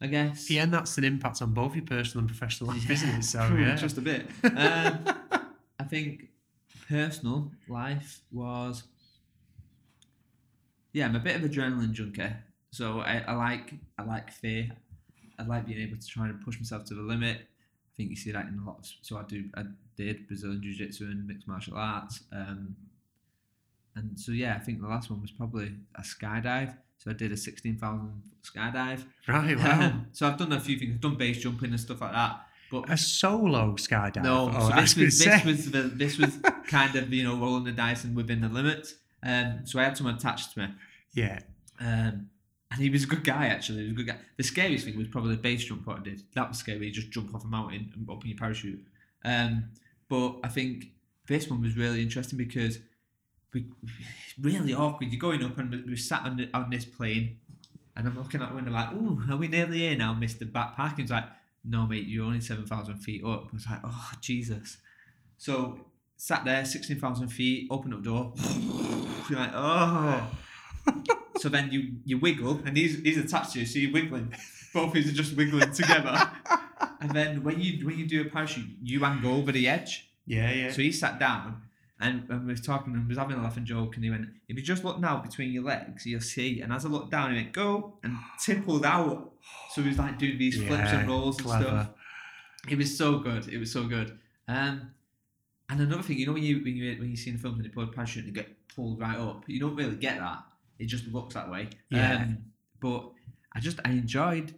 [0.00, 0.50] I guess.
[0.50, 3.24] Yeah, and that's an impact on both your personal and professional life, isn't it?
[3.24, 3.76] So yeah.
[3.76, 4.26] just a bit.
[4.44, 4.98] Um,
[5.78, 6.28] I think
[6.88, 8.84] personal life was,
[10.96, 12.22] yeah, I'm a bit of adrenaline junkie.
[12.70, 14.70] So I, I like I like fear.
[15.38, 17.36] I like being able to try and push myself to the limit.
[17.36, 18.86] I think you see that in a lot of.
[19.02, 19.44] So I do.
[19.54, 19.64] I
[19.98, 22.20] did Brazilian Jiu Jitsu and mixed martial arts.
[22.32, 22.74] Um,
[23.94, 26.74] and so yeah, I think the last one was probably a skydive.
[26.96, 29.04] So I did a sixteen thousand skydive.
[29.28, 29.82] Right, wow.
[29.88, 30.94] Um, so I've done a few things.
[30.94, 32.40] I've done base jumping and stuff like that.
[32.70, 34.22] But a solo skydive.
[34.22, 37.64] no, Oh, so this was, this was the, this was kind of you know rolling
[37.64, 38.94] the dice and within the limits.
[39.22, 40.68] Um, so I had someone attached to me,
[41.14, 41.38] Yeah.
[41.80, 42.28] um,
[42.70, 43.78] and he was a good guy actually.
[43.78, 44.16] He was a good guy.
[44.36, 46.22] The scariest thing was probably the base jump what I did.
[46.34, 46.86] That was scary.
[46.86, 48.80] You just jump off a mountain and open your parachute.
[49.24, 49.70] Um,
[50.08, 50.86] but I think
[51.26, 52.78] this one was really interesting because
[53.52, 55.10] we it's really awkward.
[55.10, 57.38] You're going up and we- we're sat on, the, on this plane,
[57.96, 60.98] and I'm looking out the window like, "Ooh, are we nearly here now, Mister Backpack?"
[60.98, 61.24] He's like,
[61.64, 64.76] "No, mate, you're only seven thousand feet up." I was like, "Oh, Jesus!"
[65.38, 68.34] So sat there, sixteen thousand feet, open up door.
[69.30, 70.30] You're like, "Oh."
[71.38, 74.32] so then you you wiggle, and he's he's attached to you, so you're wiggling.
[74.74, 76.30] Both of you are just wiggling together.
[77.00, 80.08] And then when you when you do a parachute, you angle over the edge.
[80.26, 80.70] Yeah, yeah.
[80.72, 81.62] So he sat down
[82.00, 84.28] and, and we was talking and was having a laugh and joke and he went,
[84.48, 86.60] if you just look now between your legs, you'll see.
[86.62, 89.32] And as I looked down, he went, go and tippled out.
[89.72, 91.64] So he was like doing these flips Yeah, and rolls and clever.
[91.64, 91.88] stuff.
[92.68, 93.46] It was so good.
[93.48, 94.18] It was so good.
[94.48, 94.90] Um,
[95.68, 97.56] and another thing, you know, when you when you when you see in the films
[97.56, 100.18] when they pull a parachute and they get pulled right up, you don't really get
[100.18, 100.38] that.
[100.78, 101.68] It just looks that way.
[101.90, 102.16] Yeah.
[102.16, 102.38] Um,
[102.80, 103.10] but
[103.54, 104.54] I just I enjoyed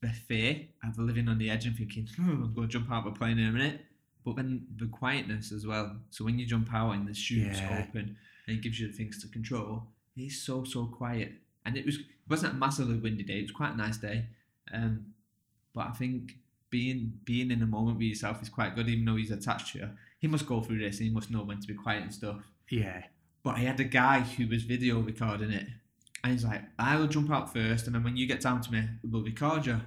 [0.00, 3.06] the fear of living on the edge and thinking, oh, I'm going to jump out
[3.06, 3.80] of a plane in a minute.
[4.24, 5.96] But then the quietness as well.
[6.10, 7.84] So when you jump out and the chute's Yeah.
[7.88, 9.84] open and it gives you the things to control,
[10.16, 11.32] it's so so quiet.
[11.64, 13.38] And it was it wasn't a massively windy day.
[13.38, 14.26] It was quite a nice day.
[14.72, 15.06] Um,
[15.74, 16.34] but I think
[16.70, 18.88] being being in a moment with yourself is quite good.
[18.88, 19.88] Even though he's attached to you,
[20.22, 22.40] he must go through this and he must know when to be quiet and stuff.
[22.70, 23.02] yeah.
[23.44, 25.66] But I had a guy who was video recording it,
[26.22, 28.70] and he's like, "I will jump out first, and then when you get down to
[28.72, 29.80] me, we'll record you."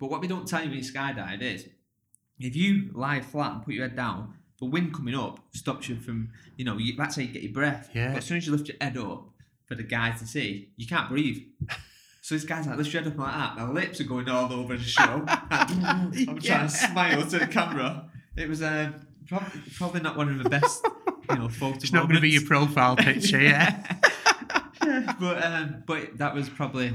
[0.00, 1.68] But what we don't tell you when you skydive is,
[2.40, 5.96] if you lie flat and put your head down, the wind coming up stops you
[5.96, 7.90] from, you know, you, that's how you get your breath.
[7.92, 8.12] Yeah.
[8.12, 9.28] But as soon as you lift your head up
[9.66, 11.42] for the guy to see, you can't breathe.
[12.22, 13.56] So this guy's like, lift your head up like that.
[13.56, 15.24] My lips are going all over the show.
[15.28, 16.62] I'm trying Yeah.
[16.62, 18.10] to smile to the camera.
[18.36, 20.86] It was um, probably, probably not one of the best,
[21.30, 23.98] you know, photo It's not going to be your profile picture, yeah.
[24.84, 26.94] Yeah, but um, but that was probably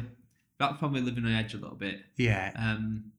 [0.59, 1.99] that probably living on the edge a little bit.
[2.17, 2.51] Yeah.
[2.55, 3.11] Um,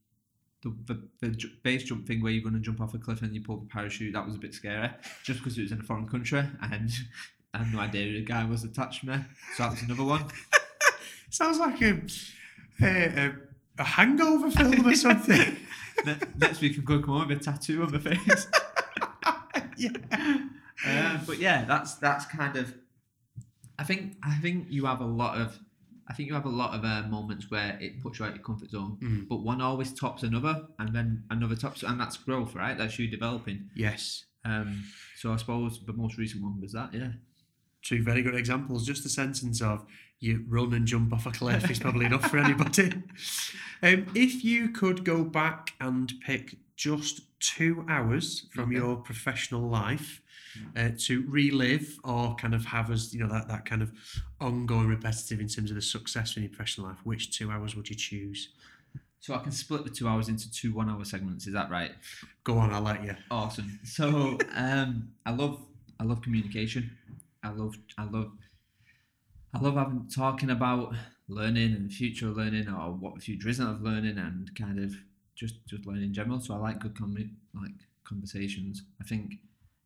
[0.63, 0.75] the,
[1.21, 3.43] the, the base jump thing where you're going to jump off a cliff and you
[3.43, 4.91] pull the parachute that was a bit scary,
[5.25, 6.91] just because it was in a foreign country and
[7.53, 9.17] I had no idea who the guy was attached to me.
[9.57, 10.25] So that was another one.
[11.31, 12.01] Sounds like a,
[12.81, 13.35] a, a,
[13.79, 15.57] a hangover film or something.
[16.39, 18.47] Next week I'm going to come home with a tattoo on my face.
[19.83, 20.39] Yeah.
[20.87, 22.75] Uh, but yeah, that's that's kind of.
[23.79, 25.59] I think I think you have a lot of.
[26.09, 28.43] I think you have a lot of uh, moments where it puts you out your
[28.43, 29.29] comfort zone, Mm.
[29.29, 32.77] but one always tops another, and then another tops, and that's growth, right?
[32.77, 33.69] That's you developing.
[33.77, 34.25] Yes.
[34.45, 34.83] Um,
[35.17, 37.13] so I suppose the most recent one was that, yeah.
[37.83, 38.85] Two very good examples.
[38.87, 39.85] Just the sentence of
[40.21, 42.93] you run and jump off a cliff is probably enough for anybody.
[43.85, 48.77] Um, if you could go back and pick just two hours from Okay.
[48.77, 50.21] your professional life
[50.77, 53.91] uh, to relive or kind of have as you know that, that kind of
[54.41, 57.89] ongoing repetitive in terms of the success in your professional life, which two hours would
[57.89, 58.41] you choose?
[59.21, 61.47] So I can split the two hours into two one-hour segments.
[61.47, 61.93] Is that right?
[62.43, 63.15] Go on, I'll let you.
[63.31, 63.79] Awesome.
[63.85, 64.91] So um,
[65.25, 65.55] I love
[66.01, 66.91] I love communication.
[67.45, 68.33] I love I love
[69.55, 70.95] I love having talking about
[71.29, 74.79] learning and the future of learning or what the future isn't of learning and kind
[74.87, 74.93] of
[75.35, 76.41] just just learning in general.
[76.41, 77.73] So I like good com- like
[78.05, 78.83] conversations.
[79.01, 79.35] I think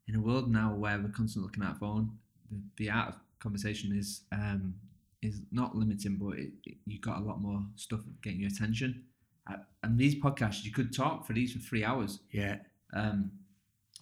[0.09, 2.11] in a world now where we're constantly looking at our phone,
[2.51, 4.75] the, the art of conversation is um,
[5.23, 9.05] is not limiting, but it, it, you got a lot more stuff getting your attention.
[9.51, 12.21] Uh, and these podcasts, you could talk for these for three hours.
[12.33, 12.57] Yeah.
[12.93, 13.31] Um,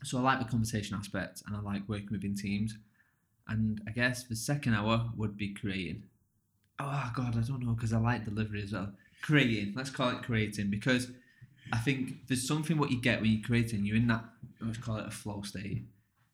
[0.02, 2.76] so I like the conversation aspect and I like working within teams.
[3.48, 6.04] And I guess the second hour would be creating.
[6.78, 8.92] Oh God, I don't know because I like delivery as well.
[9.22, 11.08] Creating, let's call it creating because
[11.72, 13.84] I think there's something what you get when you're creating.
[13.84, 14.24] You're in that
[14.60, 15.84] let's call it a flow state,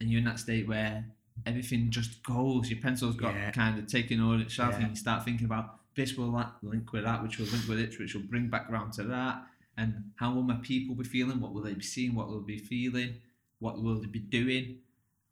[0.01, 1.05] and you're in that state where
[1.47, 2.71] everything just goes.
[2.71, 3.51] Your pencil's got Yeah.
[3.51, 4.81] kind of taken over itself, Yeah.
[4.81, 6.31] and you start thinking about this will
[6.63, 9.47] link with that, which will link with it, which will bring back around to that.
[9.77, 11.41] And how will my people be feeling?
[11.41, 12.15] What will they be seeing?
[12.15, 13.15] What will they be feeling?
[13.59, 14.79] What will they be doing?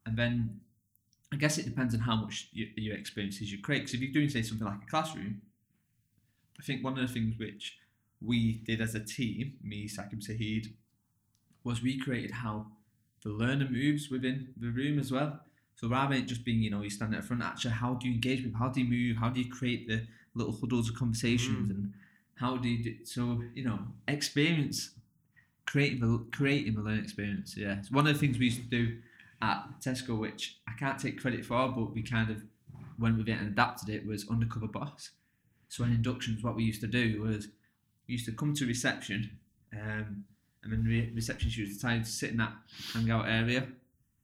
[0.05, 0.59] And then
[1.31, 3.79] I guess it depends on how much your, your experiences you create.
[3.81, 5.41] Because if you're doing, say, something like a classroom,
[6.59, 7.77] I think one of the things which
[8.21, 10.73] we did as a team, me, Sakib Sahid,
[11.63, 12.67] was we created how
[13.23, 15.39] the learner moves within the room as well.
[15.75, 17.93] So rather than it just being, you know, you stand at the front, actually, how
[17.93, 18.55] do you engage with?
[18.55, 19.17] How do you move?
[19.17, 21.71] How do you create the little huddles of conversations?
[21.71, 21.75] Mm.
[21.75, 21.93] And
[22.35, 23.05] how do you do?
[23.05, 24.91] So you know, experience,
[25.65, 27.55] creating the creating the learning experience.
[27.55, 28.97] Yeah, it's one of the things we used to do
[29.41, 32.41] at Tesco, which I can't take credit for, but we kind of
[32.97, 35.11] when we went and adapted it was undercover boss.
[35.69, 37.47] So in inductions, what we used to do was
[38.11, 39.29] used to come to reception,
[39.73, 40.25] um,
[40.63, 42.53] and then re- reception she was decided to sit in that
[42.93, 43.67] hangout area.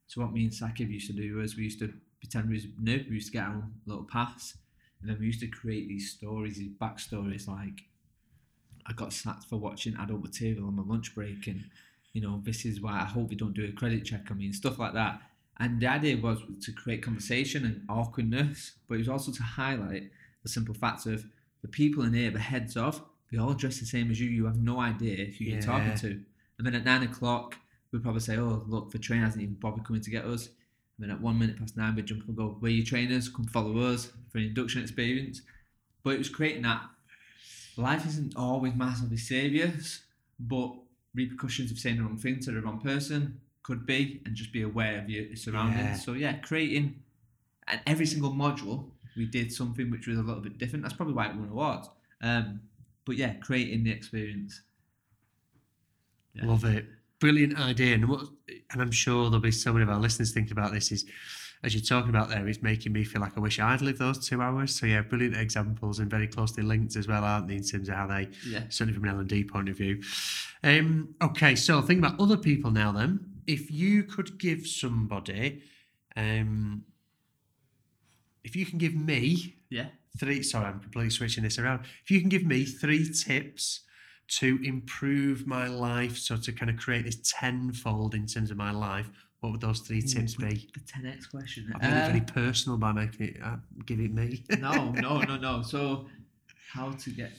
[0.07, 2.65] So what me and Sakib used to do was we used to pretend we was
[2.79, 3.03] new.
[3.07, 4.57] We used to get own little paths,
[4.99, 7.47] and then we used to create these stories, these backstories.
[7.47, 7.83] Like
[8.85, 11.63] I got sacked for watching adult material on my lunch break, and
[12.13, 14.45] you know this is why I hope we don't do a credit check on me
[14.45, 15.21] and stuff like that.
[15.57, 20.11] And the idea was to create conversation and awkwardness, but it was also to highlight
[20.43, 21.25] the simple fact of
[21.61, 23.01] the people in here, the heads of,
[23.31, 24.29] they all dress the same as you.
[24.29, 26.21] You have no idea who you're talking to.
[26.57, 27.55] And then at nine o'clock,
[27.91, 30.49] we'd probably say, "Oh, look, the train hasn't even bothered coming to get us."
[30.97, 32.85] And then at one minute past nine, we'd jump up and go, Where are your
[32.85, 33.27] trainers?
[33.27, 35.41] Come follow us for an induction experience.
[36.03, 36.83] But it was creating that
[37.75, 40.01] life isn't always massively serious,
[40.39, 40.73] but
[41.13, 44.61] repercussions of saying the wrong thing to the wrong person could be, and just be
[44.61, 45.81] aware of your surroundings.
[45.81, 45.95] Yeah.
[45.95, 47.01] So, yeah, creating,
[47.67, 50.83] and every single module, we did something which was a little bit different.
[50.83, 51.89] That's probably why it won awards.
[52.21, 52.61] Um,
[53.05, 54.61] but yeah, creating the experience.
[56.33, 56.45] Yeah.
[56.47, 56.85] Love it.
[57.19, 57.95] Brilliant idea.
[57.95, 58.25] And what
[58.71, 61.05] and I'm sure there'll be so many of our listeners thinking about this is
[61.63, 64.27] as you're talking about there, it's making me feel like I wish I'd lived those
[64.27, 64.75] two hours.
[64.77, 67.95] So yeah, brilliant examples and very closely linked as well, aren't they, in terms of
[67.95, 68.63] how they Yeah.
[68.69, 70.03] certainly from an L and D point of view.
[70.63, 73.19] Um, okay, so think about other people now then.
[73.47, 75.61] If you could give somebody
[76.17, 76.83] um
[78.43, 79.87] if you can give me Yeah.
[80.19, 83.81] Three sorry i'm completely switching this around if you can give me three tips
[84.27, 88.71] to improve my life so to kind of create this tenfold in terms of my
[88.71, 89.07] life
[89.41, 91.71] what would those three tips be The 10x question.
[91.75, 95.21] i've made it Uh, very personal by making it uh, give it me no, no,
[95.21, 95.61] no, no.
[95.61, 96.07] So,
[96.73, 97.31] how to get?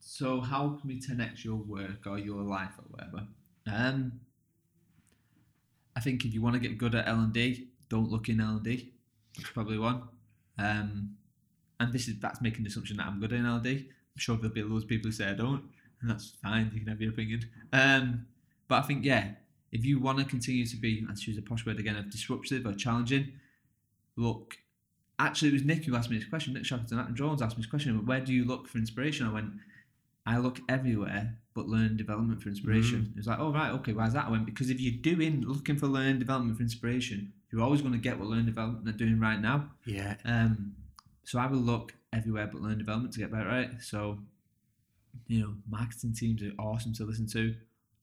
[0.00, 3.26] So, how can we 10x your work or your life or whatever?
[3.66, 4.12] Um,
[5.94, 8.40] I think if you want to get good at L and D, don't look in
[8.40, 8.92] L and D.
[9.36, 10.04] That's probably one.
[10.58, 11.16] Um,
[11.82, 13.70] and this is that's making the assumption that I'm good in L and D.
[13.70, 15.64] I'm sure there'll be loads of people who say I don't,
[16.00, 16.70] and that's fine.
[16.72, 17.42] You can have your opinion.
[17.72, 18.26] Um,
[18.68, 19.30] but I think yeah,
[19.72, 22.66] if you want to continue to be, and choose a posh word again, of disruptive
[22.66, 23.32] or challenging,
[24.16, 24.56] look
[25.18, 26.54] actually it was Nick who asked me this question.
[26.54, 28.06] Nick Shackleton and Jones asked me this question.
[28.06, 29.26] Where do you look for inspiration?
[29.26, 29.52] I went,
[30.24, 33.12] I look everywhere but learn development for inspiration.
[33.14, 34.26] It was like, oh right, okay, why's that?
[34.26, 37.92] I went, because if you're doing looking for learn development for inspiration, you're always going
[37.92, 39.68] to get what learn development are doing right now.
[39.84, 40.74] yeah Um,
[41.24, 43.70] so I will look everywhere but learn development to get better at it.
[43.80, 44.18] So,
[45.26, 47.54] you know, marketing teams are awesome to listen to,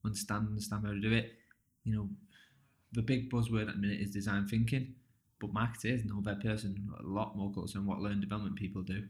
[0.06, 1.34] understand, understand how to do it.
[1.84, 2.10] You know,
[2.94, 4.96] the big buzzword at the minute is design thinking,
[5.40, 9.04] but marketers know their person a lot more closer than what learn development people do.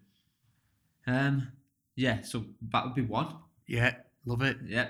[1.07, 1.51] Um,
[1.95, 3.36] yeah, so that would be one.
[3.68, 3.95] yeah
[4.26, 4.89] love it Yeah,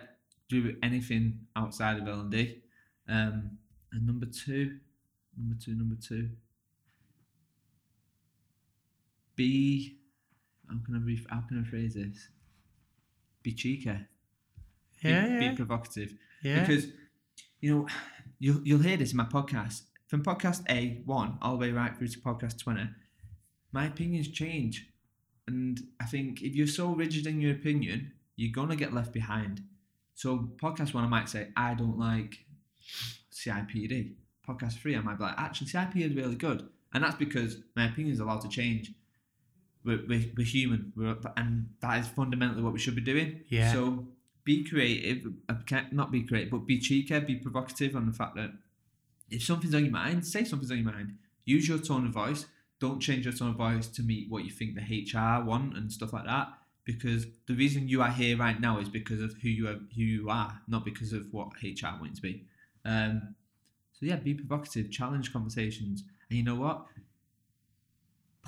[0.49, 2.61] do anything outside of L and D.
[3.07, 3.57] Um,
[3.91, 4.78] and number two,
[5.38, 6.30] number two, number two.
[9.39, 9.95] Be,
[10.67, 12.27] how can I re- how can I phrase this?
[13.41, 13.89] Be cheeky.
[15.01, 16.13] Be, yeah be provocative.
[16.43, 16.59] yeah.
[16.59, 16.87] Because
[17.61, 17.87] you know
[18.39, 21.95] you'll you'll hear this in my podcast from podcast A one all the way right
[21.95, 22.89] through to podcast twenty.
[23.71, 24.89] My opinions change,
[25.47, 29.61] and I think if you're so rigid in your opinion, you're gonna get left behind.
[30.15, 32.39] So podcast one, I might say I don't like
[33.31, 34.15] CIPD.
[34.45, 37.85] Podcast three, I might be like actually CIPD is really good, and that's because my
[37.85, 38.91] opinions is allowed to change.
[39.86, 43.41] We're, we're, we're human, we're, and that is fundamentally what we should be doing.
[43.47, 43.71] Yeah.
[43.71, 44.07] So
[44.43, 45.55] be creative, uh,
[45.91, 48.51] not be creative, but be cheeky, be provocative on the fact that
[49.30, 51.17] if something's on your mind, say something's on your mind.
[51.45, 52.45] Use your tone of voice.
[52.80, 55.91] Don't change your tone of voice to meet what you think the HR want and
[55.91, 56.47] stuff like that.
[56.86, 60.01] Because the reason you are here right now is because of who you are, who
[60.01, 62.45] you are, not because of what HR wants to be.
[62.86, 63.36] Um,
[63.93, 66.86] so yeah, be provocative, challenge conversations, and you know what?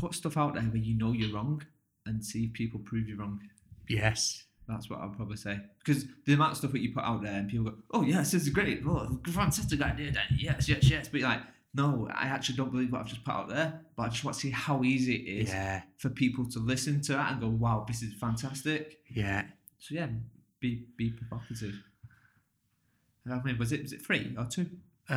[0.02, 1.62] Put stuff out there where you know you're wrong,
[2.08, 3.40] and see if people prove you wrong.
[3.88, 5.60] yes That's what I'll probably say.
[5.78, 8.32] Because the amount of stuff that you put out there and people go, oh, yes,
[8.32, 8.82] this is great.
[8.88, 10.38] Oh, fantastic idea, Danny.
[10.40, 11.08] Yes, yes, yes.
[11.08, 11.42] But you're like,
[11.74, 13.82] no, I actually don't believe what I've just put out there.
[13.96, 17.02] But I just want to see how easy it is yeah for people to listen
[17.02, 19.00] to that and go, wow, this is fantastic.
[19.10, 19.44] yeah
[19.78, 20.08] So, yeah,
[20.60, 21.76] be be provocative.
[23.30, 24.68] I mean, was it was it three or two?
[25.10, 25.14] Uh,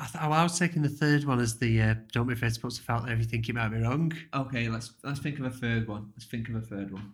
[0.00, 2.60] I, th- I was taking the third one as the uh, don't be afraid to
[2.60, 5.38] put stuff out there if you think it might be wrong Okay, let's let's think
[5.38, 6.12] of a third one.
[6.14, 7.12] Let's think of a third one.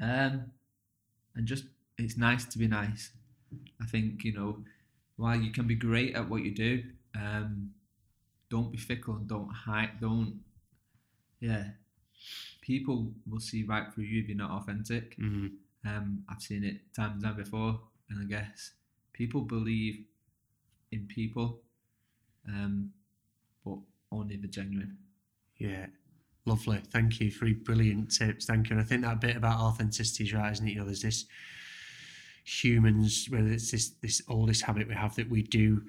[0.00, 0.52] Um,
[1.34, 1.64] and just
[1.96, 3.10] it's nice to be nice.
[3.82, 4.62] I think you know,
[5.16, 6.82] while you can be great at what you do,
[7.16, 7.70] um,
[8.50, 10.00] don't be fickle and don't hide.
[10.00, 10.40] Don't,
[11.40, 11.64] yeah.
[12.60, 15.16] People will see right through you if you're not authentic.
[15.18, 15.50] mm.
[15.86, 18.72] Um, I've seen it time and time before, and I guess
[19.12, 20.04] people believe
[20.92, 21.60] in people,
[22.48, 22.90] um,
[23.64, 23.78] but
[24.12, 24.96] only the genuine.
[25.58, 25.86] Yeah,
[26.46, 26.80] lovely.
[26.92, 27.30] Thank you.
[27.30, 28.46] Three brilliant tips.
[28.46, 28.76] Thank you.
[28.76, 30.72] And I think that bit about authenticity is right, isn't it?
[30.72, 31.26] You know, there's this
[32.44, 35.82] humans, whether it's this this all this habit we have that we do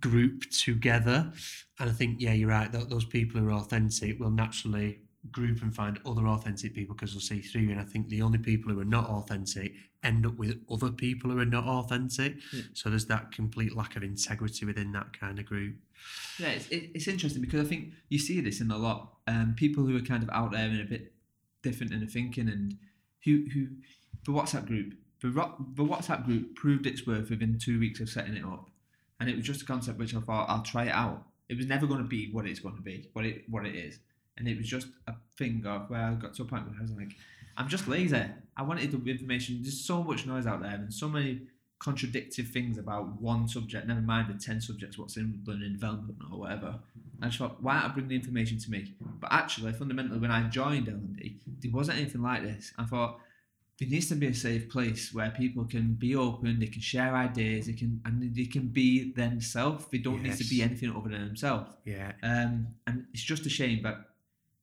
[0.00, 1.32] group together,
[1.78, 2.70] and I think yeah, you're right.
[2.72, 5.00] Those people who are authentic will naturally
[5.30, 7.70] group and find other authentic people because they'll see through you.
[7.70, 11.30] And I think the only people who are not authentic end up with other people
[11.30, 12.34] who are not authentic.
[12.52, 12.62] Yeah.
[12.74, 15.76] So there's that complete lack of integrity within that kind of group.
[16.38, 19.14] Yeah, it's, it's interesting because I think you see this in a lot.
[19.28, 21.12] Um, people who are kind of out there and a bit
[21.62, 22.76] different in their thinking, and
[23.24, 23.68] who who
[24.26, 28.34] the WhatsApp group, the the WhatsApp group proved its worth within two weeks of setting
[28.34, 28.70] it up,
[29.20, 31.24] and it was just a concept which I thought I'll try it out.
[31.48, 33.74] it was never going to be what it's going to be, what it what it
[33.74, 33.98] is,
[34.36, 36.82] and it was just a thing of where I got to a point where I
[36.82, 37.14] was like,
[37.56, 38.24] I'm just lazy.
[38.56, 39.60] I wanted the information.
[39.62, 41.42] There's so much noise out there, and so many
[41.78, 43.86] contradictory things about one subject.
[43.86, 46.78] Never mind the ten subjects, what's in learning development or whatever.
[47.20, 48.94] I just thought, why don't I bring the information to me?
[49.20, 52.72] But actually, fundamentally, when I joined L&D, there wasn't anything like this.
[52.78, 53.20] I thought
[53.78, 57.14] there needs to be a safe place where people can be open, they can share
[57.16, 59.86] ideas, they can and they can be themselves.
[59.90, 61.70] They don't need to be anything other than themselves.
[61.84, 62.12] Yeah.
[62.22, 64.11] Um, and it's just a shame, but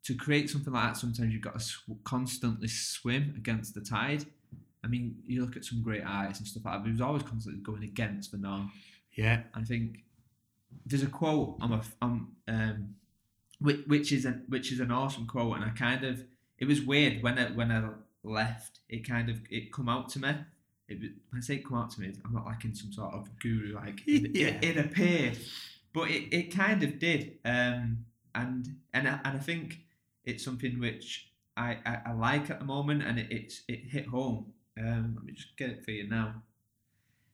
[0.03, 4.25] to create something like that, sometimes you've got to sw- constantly swim against the tide.
[4.83, 6.79] I mean, you look at some great artists and stuff like that.
[6.79, 8.71] But he was always constantly going against the norm.
[9.13, 9.41] Yeah.
[9.53, 10.03] I think
[10.85, 12.95] there's a quote on a on um,
[13.59, 16.23] which, which is a, which is an awesome quote, and I kind of
[16.57, 17.89] it was weird when I when I
[18.23, 18.79] left.
[18.87, 20.29] It kind of it come out to me.
[20.87, 22.93] It, was- when I say it come out to me, I'm not like in some
[22.93, 24.47] sort of guru like it, Yeah.
[24.47, 25.37] it, it appeared,
[25.93, 27.37] but it, it kind of did.
[27.43, 29.79] Um, and and I, and I think
[30.25, 34.07] it's something which I, I, I like at the moment, and it it's, it hit
[34.07, 34.53] home.
[34.79, 36.41] Um, let me just get it for you now.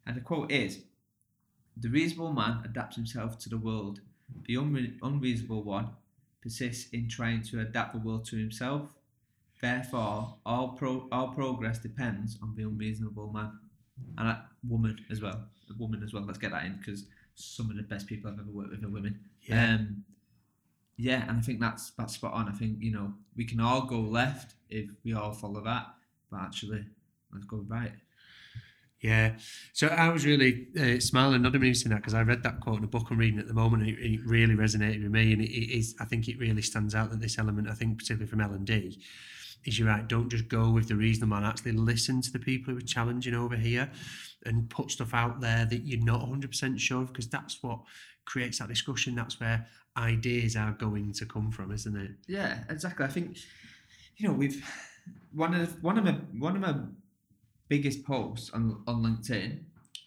[0.08, 0.84] And the quote is
[1.78, 4.00] The reasonable man adapts himself to the world.
[4.48, 5.90] The unre- unreasonable one
[6.42, 8.90] persists in trying to adapt the world to himself.
[9.62, 13.52] Therefore, all, pro- all progress depends on the unreasonable man.
[14.18, 15.46] And a woman as well.
[15.70, 16.24] A woman as well.
[16.24, 17.06] Let's get that in because
[17.36, 19.20] some of the best people I've ever worked with are women.
[19.44, 19.76] Yeah.
[19.76, 20.04] Um,
[20.98, 22.48] yeah, and I think that's that's spot on.
[22.48, 25.88] I think you know we can all go left if we all follow that,
[26.32, 26.86] but actually,
[27.34, 27.92] let's go right.
[29.02, 29.34] Yeah.
[29.74, 32.80] So I was really uh, smiling, not head to that because I read that quote
[32.80, 35.34] in a book I'm reading at the moment, and it, it really resonated with me.
[35.34, 38.00] And it, it is, I think, it really stands out that this element, I think,
[38.00, 39.00] particularly from L and D,
[39.66, 40.08] is you're right.
[40.08, 41.44] Don't just go with the reason, man.
[41.44, 43.92] Actually, listen to the people who are challenging over here,
[44.46, 47.82] and put stuff out there that you're not 100 percent sure of, because that's what
[48.26, 49.16] creates that discussion.
[49.16, 49.66] That's where
[49.98, 52.12] ideas are going to come from, isn't it?
[52.28, 53.06] Yeah, exactly.
[53.06, 53.38] I think
[54.18, 54.64] you know we've
[55.34, 56.76] one of one of my one of my
[57.70, 59.60] biggest posts on on LinkedIn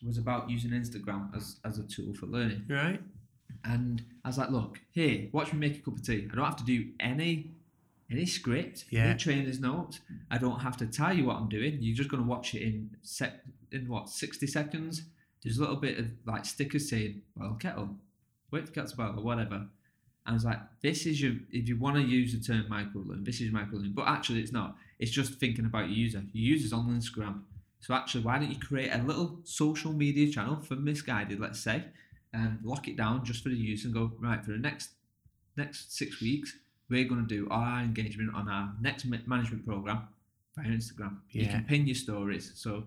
[0.05, 2.65] was about using Instagram as as a tool for learning.
[2.69, 3.01] Right.
[3.65, 6.29] And I was like, look, here, watch me make a cup of tea.
[6.31, 7.53] I don't have to do any
[8.11, 9.05] any script, Yeah.
[9.07, 10.01] any trainer's notes.
[10.31, 11.79] I don't have to tell you what I'm doing.
[11.81, 13.33] You're just gonna watch it in sec
[13.73, 15.03] in what, 60 seconds.
[15.43, 17.97] There's a little bit of like stickers saying boil kettle,
[18.51, 19.67] kettle to boil or whatever.
[20.27, 23.41] I was like, this is your if you want to use the term microlearn, this
[23.41, 23.95] is microlearn.
[23.95, 24.77] But actually it's not.
[24.99, 26.23] It's just thinking about your user.
[26.33, 27.43] Your user's on Instagram.
[27.81, 31.85] So actually, why don't you create a little social media channel for Missguided, let's say,
[32.33, 34.91] and lock it down just for the user and go right for the next
[35.57, 36.57] next six weeks.
[36.91, 40.09] We're going to do our engagement on our next management program
[40.57, 41.19] via Instagram.
[41.31, 42.53] You can pin your stories.
[42.55, 42.85] So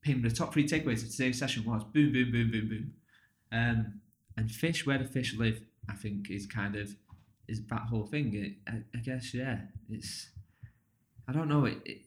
[0.00, 2.92] pin the top three takeaways of today's session was boom, boom, boom, boom, boom.
[3.50, 4.00] Um,
[4.36, 6.94] and fish where the fish live, I think, is kind of
[7.48, 8.34] is that whole thing.
[8.34, 9.58] It, I, I guess yeah,
[9.90, 10.28] it's
[11.28, 11.78] I don't know it.
[11.84, 12.02] it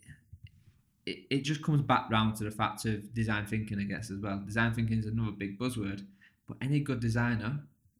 [1.06, 4.20] it, it just comes back round to the fact of design thinking, I guess, as
[4.20, 4.42] well.
[4.44, 6.04] Design thinking is another big buzzword,
[6.48, 7.60] but any good designer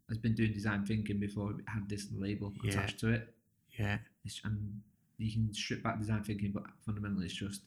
[0.10, 2.72] has been doing design thinking before it had this label Yeah.
[2.72, 3.32] attached to it.
[3.78, 4.00] Yeah.
[4.24, 4.82] It's, and
[5.20, 7.62] you can strip back design thinking, but fundamentally, it's just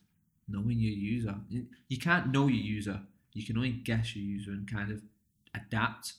[0.48, 1.36] knowing your user.
[1.48, 3.00] You you can't know your user.
[3.32, 5.02] You can only guess your user and kind of
[5.54, 6.14] adapt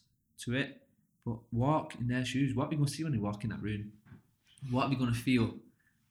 [0.46, 0.82] to it.
[1.26, 2.56] But walk in their shoes.
[2.56, 3.92] What are we going to see when they walk in that room?
[4.72, 5.54] What are we going to feel?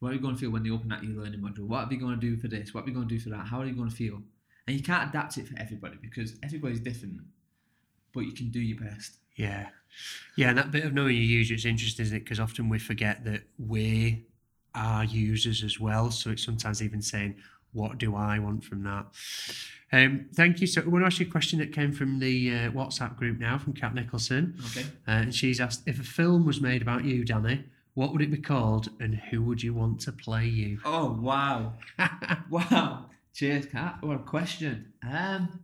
[0.00, 1.66] What are you going to feel when they open that e-learning module?
[1.66, 2.72] What are we going to do for this?
[2.72, 3.46] What are we going to do for that?
[3.46, 4.22] How are you going to feel?
[4.66, 7.20] And you can't adapt it for everybody because everybody's different.
[8.12, 9.16] But you can do your best.
[9.36, 9.68] Yeah.
[10.36, 12.24] Yeah, and that bit of knowing your user is interesting, isn't it?
[12.24, 14.26] Because often we forget that we
[14.74, 16.10] are users as well.
[16.10, 17.36] So it's sometimes even saying,
[17.72, 19.06] what do I want from that?
[19.92, 20.66] Um, thank you.
[20.66, 23.38] So I want to ask you a question that came from the uh, WhatsApp group
[23.38, 24.56] now from Kat Nicholson.
[24.66, 24.86] Okay.
[25.06, 27.64] Uh, and she's asked, if a film was made about you, Danny,
[27.98, 30.78] what would it be called and who would you want to play you?
[30.84, 31.74] Oh wow,
[32.50, 33.06] wow!
[33.34, 33.96] Cheers, Kat.
[34.02, 34.92] What a question.
[35.02, 35.58] Um,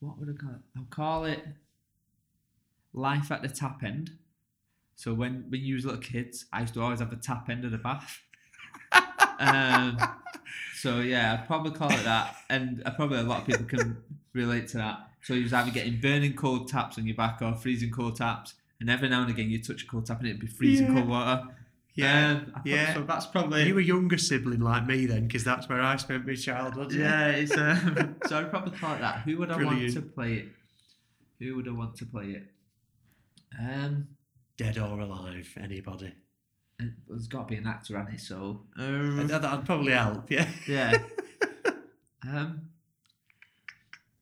[0.00, 0.60] what would I call it?
[0.76, 1.40] I'll call it
[2.92, 4.10] life at the tap end.
[4.96, 7.64] So when when you was little kids, I used to always have the tap end
[7.64, 8.22] of the bath.
[9.38, 9.98] Um,
[10.76, 13.96] so yeah, I'd probably call it that, and uh, probably a lot of people can
[14.32, 15.00] relate to that.
[15.22, 18.54] So you was either getting burning cold taps on your back or freezing cold taps,
[18.80, 20.94] and every now and again you touch a cold tap and it'd be freezing Yeah.
[20.94, 21.42] cold water.
[21.94, 22.92] Yeah, Um, yeah.
[22.94, 25.26] So that's probably you were a younger sibling like me then?
[25.26, 26.92] Because that's where I spent my childhood.
[26.92, 27.28] yeah.
[27.30, 29.20] It's um, so I'd probably call it that.
[29.20, 30.48] Who would I want to play it?
[31.40, 32.42] Who would I want to play it?
[33.58, 34.08] Um,
[34.58, 36.12] Dead or alive, anybody.
[37.08, 38.20] There's got to be an actor on it.
[38.20, 40.48] So That- That'd probably help, yeah.
[40.68, 40.98] yeah.
[42.28, 42.62] um,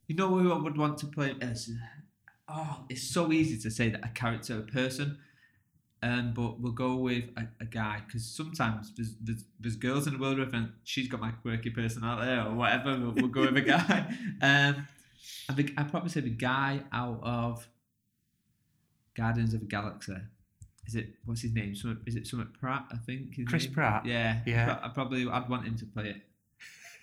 [0.06, 1.34] you know who I would want to play?
[1.40, 1.70] As
[2.48, 5.18] oh, it's so easy to say that a character, a person.
[6.02, 10.12] Um, but we'll go with a, a guy because sometimes there's, there's there's girls in
[10.12, 12.98] the world with and she's got my quirky personality or whatever.
[12.98, 14.14] We'll, we'll go with a guy.
[14.42, 14.86] Um,
[15.48, 17.66] I think I'd probably say the guy out of
[19.16, 20.16] Guardians of the Galaxy.
[20.86, 21.74] Is it what's his name?
[21.74, 22.84] Summit, is it Summit Pratt?
[22.92, 23.34] I think.
[23.48, 23.74] Chris name?
[23.74, 24.06] Pratt?
[24.06, 24.78] Yeah, Yeah.
[24.82, 26.16] I probably I'd want him to play it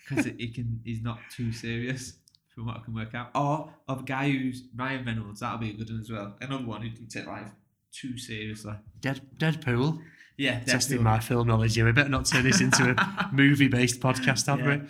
[0.10, 0.82] because he can.
[0.84, 2.14] He's not too serious
[2.54, 3.30] from what I can work out.
[3.34, 5.40] Or of a guy who's Ryan Reynolds.
[5.40, 6.36] That'll be a good one as well.
[6.42, 7.48] Another one who didn't take life
[7.94, 8.74] too seriously.
[9.00, 10.02] Dead, Deadpool.
[10.38, 11.86] Yeah, Testing my film knowledge here.
[11.86, 14.82] We better not turn this into a movie-based podcast, have we?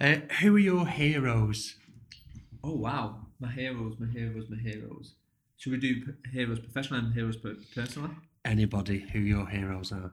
[0.00, 1.76] Uh, who are your heroes?
[2.64, 5.14] Oh wow, my heroes, my heroes, my heroes.
[5.58, 7.36] Should we do heroes professional and heroes
[7.74, 8.10] personally?
[8.46, 10.12] Anybody who your heroes are?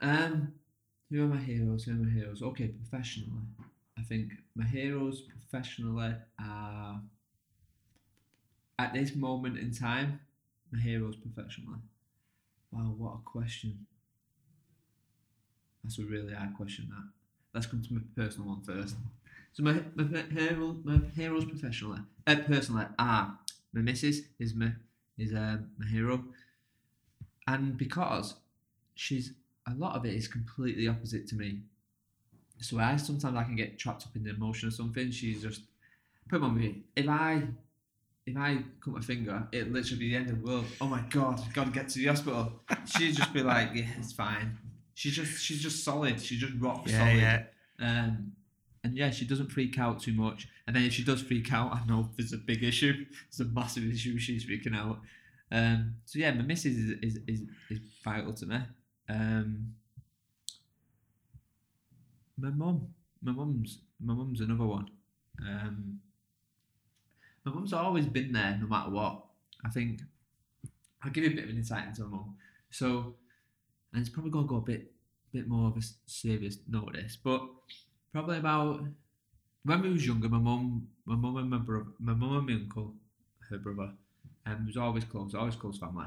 [0.00, 0.52] Um,
[1.10, 1.82] who are my heroes?
[1.82, 2.40] Who are my heroes?
[2.40, 3.42] Okay, professionally,
[3.98, 7.02] I think my heroes professionally are
[8.78, 10.20] at this moment in time.
[10.70, 11.80] My heroes professionally.
[12.70, 13.84] Wow, what a question.
[15.82, 16.88] That's a really hard question.
[16.88, 17.08] That.
[17.52, 18.94] Let's come to my personal one first.
[19.54, 23.38] So my my, my hero my heroes professionally, uh, personally are
[23.72, 24.70] my missus is my
[25.18, 26.24] is um, my hero,
[27.46, 28.34] and because
[28.94, 29.32] she's
[29.68, 31.60] a lot of it is completely opposite to me.
[32.60, 35.10] So I sometimes I can get trapped up in the emotion or something.
[35.10, 35.62] She's just
[36.28, 36.82] put on me.
[36.96, 37.42] If I
[38.26, 40.64] if I cut my finger, it literally be the end of the world.
[40.80, 42.52] Oh my god, I've got to get to the hospital.
[42.86, 44.58] She'd just be like, yeah, it's fine.
[44.94, 46.20] She's just she's just solid.
[46.20, 47.16] She's just rock Yeah, solid.
[47.18, 47.42] yeah.
[47.80, 48.32] Um,
[48.84, 50.48] and yeah, she doesn't freak out too much.
[50.66, 53.06] And then if she does freak out, I know there's a big issue.
[53.28, 54.18] It's a massive issue.
[54.18, 54.98] She's freaking out.
[55.52, 58.58] Um, so yeah, my missus is is, is, is vital to me.
[59.08, 59.74] Um,
[62.38, 62.88] my mum,
[63.22, 64.88] my mum's my mum's another one.
[65.46, 66.00] Um,
[67.44, 69.24] my mum's always been there, no matter what.
[69.64, 70.00] I think
[71.02, 72.36] I'll give you a bit of an insight into my mum.
[72.70, 73.16] So,
[73.92, 74.90] and it's probably gonna go a bit
[75.32, 77.42] bit more of a serious notice, but
[78.12, 78.84] probably about
[79.64, 82.52] when we was younger, my mum, my mum and my brother, my mum and my
[82.54, 82.94] uncle,
[83.50, 83.92] her brother,
[84.46, 86.06] and was always close, always close family.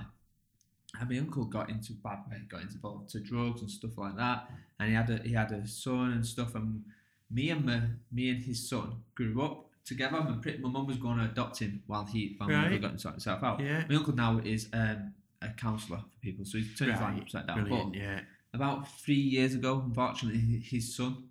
[1.00, 4.50] And my uncle got into bad way, got involved to drugs and stuff like that,
[4.80, 6.56] and he had a he had a son and stuff.
[6.56, 6.84] And
[7.30, 7.82] me and my
[8.12, 10.22] me and his son grew up together.
[10.22, 10.32] My,
[10.62, 12.82] my mum was going to adopt him while he while my uncle Right.
[12.82, 13.60] got himself out.
[13.60, 13.84] Yeah.
[13.90, 17.22] My uncle now is um, a counsellor for people, so he's turned his life Right.
[17.24, 17.64] upside down.
[17.64, 17.92] Brilliant.
[17.94, 18.20] But Yeah.
[18.54, 21.26] about three years ago, unfortunately, his son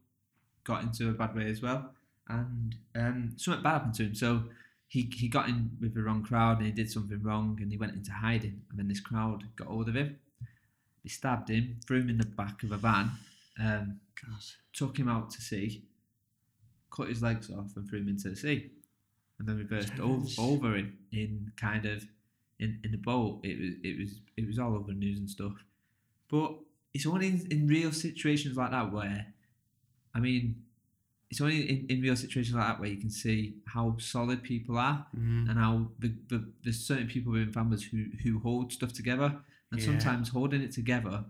[0.64, 1.94] got into a bad way as well,
[2.28, 4.14] and um, something bad happened to him.
[4.14, 4.44] So
[4.88, 7.78] he he got in with the wrong crowd and he did something wrong, and he
[7.78, 8.62] went into hiding.
[8.70, 10.18] And then this crowd got hold of him.
[11.02, 13.10] They stabbed him, threw him in the back of a van,
[13.60, 14.00] um,
[14.72, 15.84] took him out to sea,
[16.90, 18.70] cut his legs off, and threw him into the sea,
[19.38, 22.06] and then reversed over, over him in kind of
[22.58, 23.40] in, in the boat.
[23.42, 25.52] It was it was it was all over the news and stuff.
[26.30, 26.54] But
[26.94, 29.26] it's only in, in real situations like that where,
[30.14, 30.63] I mean,
[31.30, 34.78] it's only in, in real situations like that where you can see how solid people
[34.78, 35.48] are Mm.
[35.50, 39.34] and how the, the, there's certain people within families who, who hold stuff together.
[39.72, 39.86] And Yeah.
[39.86, 41.24] sometimes holding it together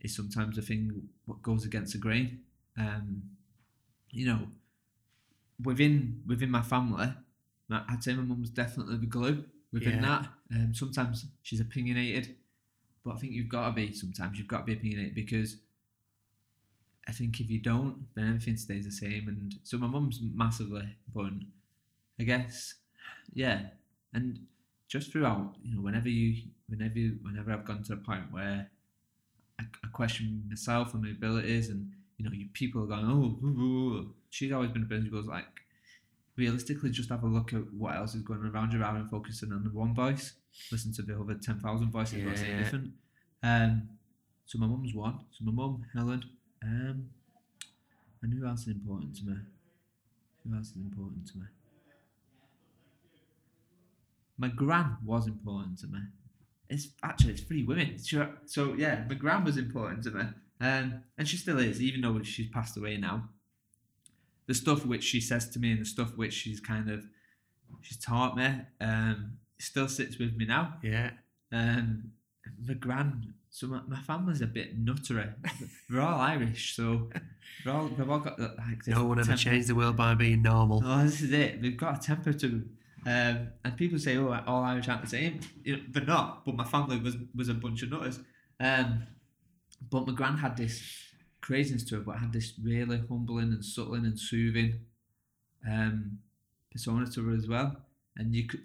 [0.00, 2.40] is sometimes a thing what goes against the grain.
[2.76, 3.22] Um,
[4.10, 4.48] you know,
[5.62, 7.08] within within my family,
[7.70, 10.20] I'd say my mum's definitely the glue within Yeah.
[10.20, 10.28] that.
[10.54, 12.36] Um, sometimes she's opinionated,
[13.04, 13.92] but I think you've got to be.
[13.92, 15.56] Sometimes you've got to be opinionated because
[17.08, 19.28] I think if you don't, then everything stays the same.
[19.28, 21.44] And so my mum's massively important.
[22.20, 22.74] I guess,
[23.32, 23.60] yeah.
[24.12, 24.40] And
[24.88, 28.68] just throughout, you know, whenever you, whenever, you, whenever I've gone to a point where
[29.60, 33.38] I, I question myself and my abilities, and you know, you, people are going, oh,
[33.46, 33.62] ooh, ooh,
[33.98, 35.46] ooh," she's always been a person who goes like,
[36.36, 39.52] realistically, just have a look at what else is going around you rather than focusing
[39.52, 40.34] on the one voice.
[40.72, 42.58] Listen to the other ten thousand voices, Yeah.
[42.58, 42.92] different.
[43.42, 43.88] Um,
[44.46, 45.20] so my mum's one.
[45.30, 46.24] So my mum, Helen,
[46.62, 47.10] um,
[48.22, 49.36] and who else is important to me?
[50.44, 51.44] Who else is important to me?
[54.36, 55.98] My gran was important to me.
[56.68, 57.96] It's actually it's three women.
[58.02, 58.28] Sure.
[58.46, 60.24] So yeah, my gran was important to me,
[60.60, 63.28] um, and she still is, even though she's passed away now.
[64.46, 67.04] The stuff which she says to me and the stuff which she's kind of
[67.82, 68.48] she's taught me,
[68.80, 70.74] um, still sits with me now.
[70.82, 71.10] Yeah.
[71.52, 72.12] Um,
[72.64, 75.32] the gran, so my, my family's a bit nuttery.
[75.90, 77.08] We're all Irish, so
[77.64, 80.42] we're all, we've all got that, like No one ever changed the world by being
[80.42, 80.82] normal.
[80.84, 81.60] Oh, this is it.
[81.60, 82.64] We've got a temper to.
[83.06, 86.44] Um, and people say, "Oh, all Irish aren't the same." You know, they're not.
[86.44, 88.20] But my family was was a bunch of nutters.
[88.60, 89.04] Um,
[89.90, 90.82] but my gran had this
[91.40, 94.80] craziness to her, but had this really humbling and subtle and soothing
[95.66, 96.18] um,
[96.70, 97.76] persona to her as well.
[98.16, 98.60] And you could,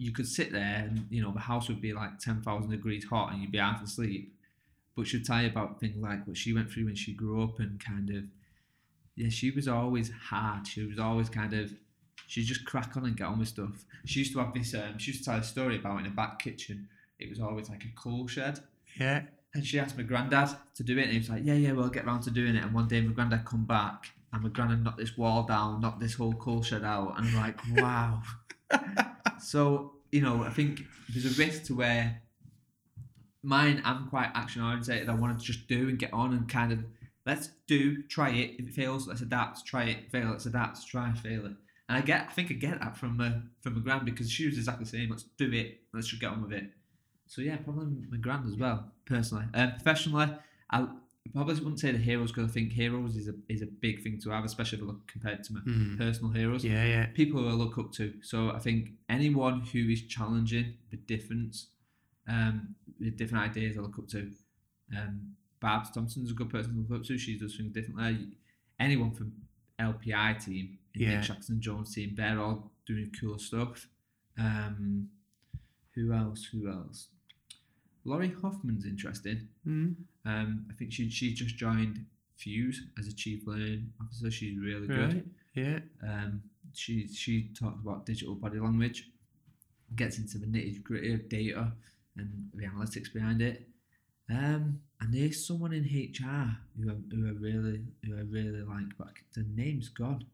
[0.00, 3.04] you could sit there and you know the house would be like ten thousand degrees
[3.04, 4.34] hot and you'd be half asleep.
[4.96, 7.58] But she'd tell you about things like what she went through when she grew up
[7.58, 8.24] and kind of
[9.14, 10.66] yeah, she was always hard.
[10.66, 11.74] She was always kind of
[12.26, 13.84] she'd just crack on and get on with stuff.
[14.06, 16.10] She used to have this um she used to tell a story about in a
[16.10, 16.88] back kitchen.
[17.18, 18.58] It was always like a coal shed.
[18.98, 19.24] Yeah.
[19.52, 21.88] And she asked my granddad to do it, and he was like, "Yeah, yeah, we'll
[21.88, 24.84] get round to doing it." And one day, my granddad come back, and my granddad
[24.84, 28.22] knocked this wall down, knocked this whole coal shed out, and I'm like, "Wow."
[29.40, 32.20] so you know, I think there's a risk to where
[33.42, 33.82] mine.
[33.84, 35.08] I'm quite action oriented.
[35.08, 36.84] I want to just do and get on and kind of
[37.26, 38.56] let's do, try it.
[38.58, 39.64] If it fails, let's adapt.
[39.64, 40.86] Try it, fail, let's adapt.
[40.86, 41.52] Try, fail it.
[41.88, 43.30] And I get, I think I get that from uh,
[43.60, 45.10] from my grand because she was exactly the same.
[45.10, 45.80] Let's do it.
[45.92, 46.64] Let's just get on with it.
[47.26, 48.92] So yeah, probably my grand as well.
[49.06, 50.28] Personally, um, professionally,
[50.70, 50.86] I
[51.28, 54.18] probably wouldn't say the heroes because I think heroes is a is a big thing
[54.22, 55.98] to have, especially look compared to my Mm.
[55.98, 56.64] personal heroes.
[56.64, 57.06] Yeah, yeah.
[57.06, 58.14] People who I look up to.
[58.22, 61.68] So I think anyone who is challenging the difference,
[62.26, 64.30] um, with different ideas, I look up to.
[64.96, 67.18] Um, Babs Thompson's a good person to look up to.
[67.18, 68.28] She does things differently.
[68.78, 69.32] Anyone from
[69.78, 71.16] LPI team, Yeah.
[71.16, 73.86] Nick Shackleton-Jones team, they're all doing cool stuff.
[74.38, 75.10] Um,
[75.94, 76.44] who else?
[76.46, 77.08] Who else?
[78.04, 79.48] Laurie Hoffman's interesting.
[79.66, 79.96] Mm.
[80.24, 82.04] Um, I think she she just joined
[82.36, 84.30] Fuse as a chief learning officer.
[84.30, 85.14] She's really good.
[85.14, 85.24] Right.
[85.54, 85.78] Yeah.
[86.02, 86.42] Um,
[86.74, 89.08] she she talked about digital body language,
[89.96, 91.72] gets into the nitty gritty of data
[92.16, 93.66] and the analytics behind it.
[94.28, 98.96] Um, and there's someone in HR who I, who I really who I really like,
[98.96, 100.24] but the name's gone.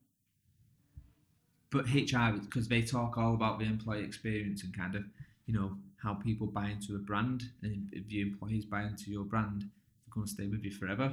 [1.70, 5.04] But HR because they talk all about the employee experience and kind of
[5.46, 9.24] you know how people buy into a brand, and if your employees buy into your
[9.24, 11.12] brand, they're going to stay with you forever.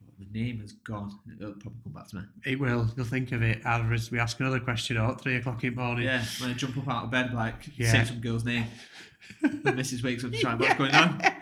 [0.00, 1.18] But the name has gone.
[1.40, 2.22] It'll probably come back to me.
[2.46, 2.88] It will.
[2.96, 6.04] You'll think of it as we ask another question at three o'clock in the morning.
[6.04, 7.92] Yeah, when I jump up out of bed, like Yeah.
[7.92, 8.66] say some girl's name.
[9.42, 10.02] and Mrs.
[10.02, 11.20] wakes up and trying, what's going on?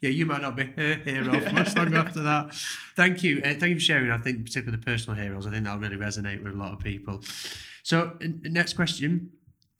[0.00, 2.54] Yeah, you might not be a hero for much longer after that.
[2.94, 3.38] Thank you.
[3.38, 4.12] Uh, thank you for sharing.
[4.12, 6.78] I think, particularly the personal heroes, I think that'll really resonate with a lot of
[6.78, 7.20] people.
[7.82, 9.30] So, next question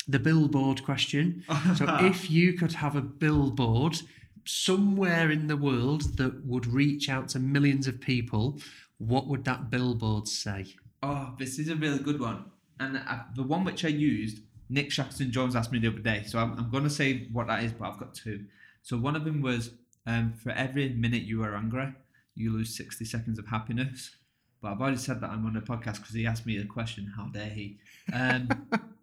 [0.09, 1.44] the billboard question.
[1.76, 4.00] So, if you could have a billboard
[4.44, 8.59] somewhere in the world that would reach out to millions of people,
[8.96, 10.74] what would that billboard say?
[11.02, 12.46] Oh, this is a really good one.
[12.80, 14.40] And I, the one which I used,
[14.70, 16.24] Nick Shackleton-Jones asked me the other day.
[16.26, 18.44] So I'm, I'm going to say what that is, but I've got two.
[18.82, 19.72] So one of them was
[20.06, 21.92] um, for every minute you are angry,
[22.34, 24.16] you lose 60 seconds of happiness.
[24.62, 27.12] But I've already said that I'm on a podcast because he asked me a question.
[27.16, 27.78] How dare he?
[28.12, 28.48] Um,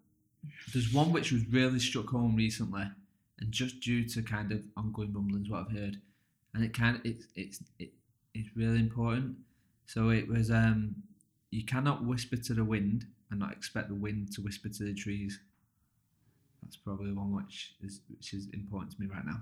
[0.72, 2.84] there's one which was really struck home recently,
[3.40, 6.00] and just due to kind of ongoing rumblings, what I've heard,
[6.54, 7.92] and it kind of it's it's it,
[8.34, 9.36] it's really important.
[9.86, 10.96] So it was um,
[11.50, 14.94] you cannot whisper to the wind and not expect the wind to whisper to the
[14.94, 15.38] trees.
[16.62, 19.40] That's probably one which is which is important to me right now.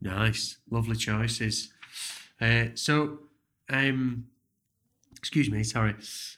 [0.00, 1.72] Nice, lovely choices.
[2.40, 3.18] Uh, so,
[3.70, 4.26] um,
[5.16, 5.94] excuse me, sorry.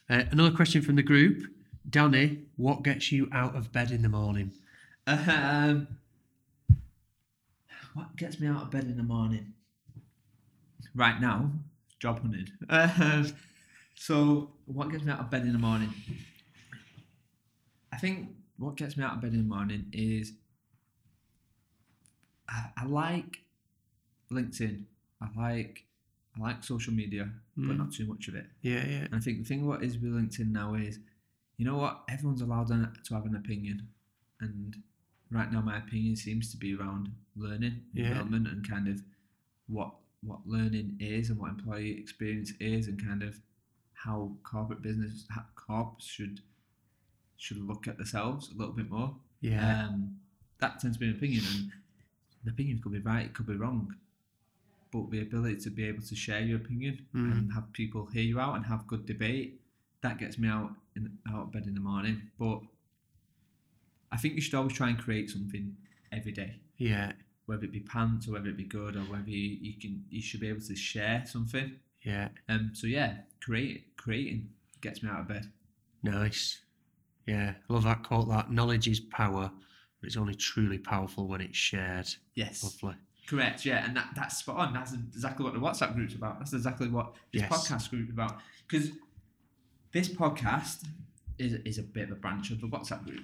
[0.09, 1.43] Uh, another question from the group.
[1.89, 4.51] Danny, what gets you out of bed in the morning?
[5.07, 5.87] Um,
[7.93, 9.53] what gets me out of bed in the morning?
[10.95, 11.51] Right now,
[11.99, 12.47] job hunting.
[12.69, 13.31] Um,
[13.95, 15.93] so, what gets me out of bed in the morning?
[17.93, 20.33] I think what gets me out of bed in the morning is
[22.49, 23.39] I, I like
[24.31, 24.83] LinkedIn.
[25.21, 25.83] I like
[26.37, 27.77] I like social media, but Mm.
[27.77, 28.45] not too much of it.
[28.61, 30.99] Yeah, yeah, And I think the thing what is with LinkedIn now is,
[31.57, 33.87] you know what, everyone's allowed to have an opinion,
[34.41, 34.75] and
[35.31, 38.09] right now my opinion seems to be around learning, Yeah.
[38.09, 39.01] development, and kind of
[39.67, 43.39] what what learning is and what employee experience is, and kind of
[43.93, 46.41] how corporate business how corps should
[47.37, 49.15] should look at themselves a little bit more.
[49.41, 49.87] yeah.
[49.87, 50.19] Um,
[50.59, 51.71] that tends to be an opinion, and
[52.43, 53.93] the opinion could be right, it could be wrong.
[54.91, 57.31] But the ability to be able to share your opinion Mm.
[57.33, 59.59] and have people hear you out and have good debate,
[60.01, 62.21] that gets me out in, out of bed in the morning.
[62.39, 62.59] But
[64.11, 65.75] I think you should always try and create something
[66.11, 67.11] every day, yeah,
[67.45, 70.21] whether it be pants or whether it be good or whether you, you can you
[70.21, 71.75] should be able to share something.
[72.03, 72.29] yeah.
[72.49, 74.49] Um, so yeah, create creating
[74.81, 75.51] gets me out of bed.
[76.03, 76.61] Nice.
[77.25, 78.29] Yeah, I love that quote.
[78.29, 79.51] That knowledge is power,
[79.99, 82.07] but it's only truly powerful when it's shared.
[82.35, 82.63] Yes.
[82.63, 82.95] Lovely.
[83.27, 84.71] Correct, yeah, and that, that's spot on.
[84.73, 86.37] That's exactly what the WhatsApp group's about.
[86.37, 87.51] That's exactly what this Yes.
[87.51, 88.37] podcast group's about.
[88.67, 88.91] Because
[89.95, 90.83] this podcast
[91.39, 93.23] is, is a bit of a branch of the WhatsApp group.